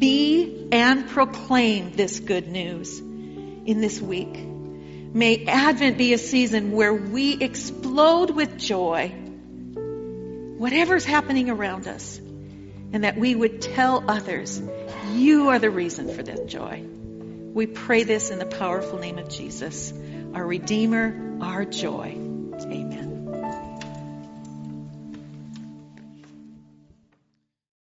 be 0.01 0.67
and 0.73 1.09
proclaim 1.09 1.93
this 1.93 2.19
good 2.19 2.49
news 2.49 2.99
in 2.99 3.81
this 3.81 4.01
week. 4.01 4.37
May 4.37 5.45
Advent 5.47 5.97
be 5.97 6.13
a 6.13 6.19
season 6.19 6.73
where 6.73 6.93
we 6.93 7.41
explode 7.41 8.31
with 8.31 8.59
joy, 8.59 9.11
whatever's 10.59 11.05
happening 11.05 11.51
around 11.51 11.87
us, 11.87 12.19
and 12.93 13.05
that 13.05 13.17
we 13.17 13.37
would 13.37 13.63
tell 13.63 14.03
others, 14.11 14.61
you 15.13 15.51
are 15.51 15.61
the 15.61 15.71
reason 15.71 16.13
for 16.13 16.25
this 16.25 16.53
joy. 16.53 16.85
We 17.55 17.67
pray 17.67 18.03
this 18.03 18.31
in 18.31 18.41
the 18.41 18.47
powerful 18.47 18.99
name 18.99 19.17
of 19.17 19.29
Jesus, 19.29 19.95
our 20.35 20.45
Redeemer, 20.45 21.39
our 21.41 21.65
joy. 21.65 22.09
Amen. 22.17 22.94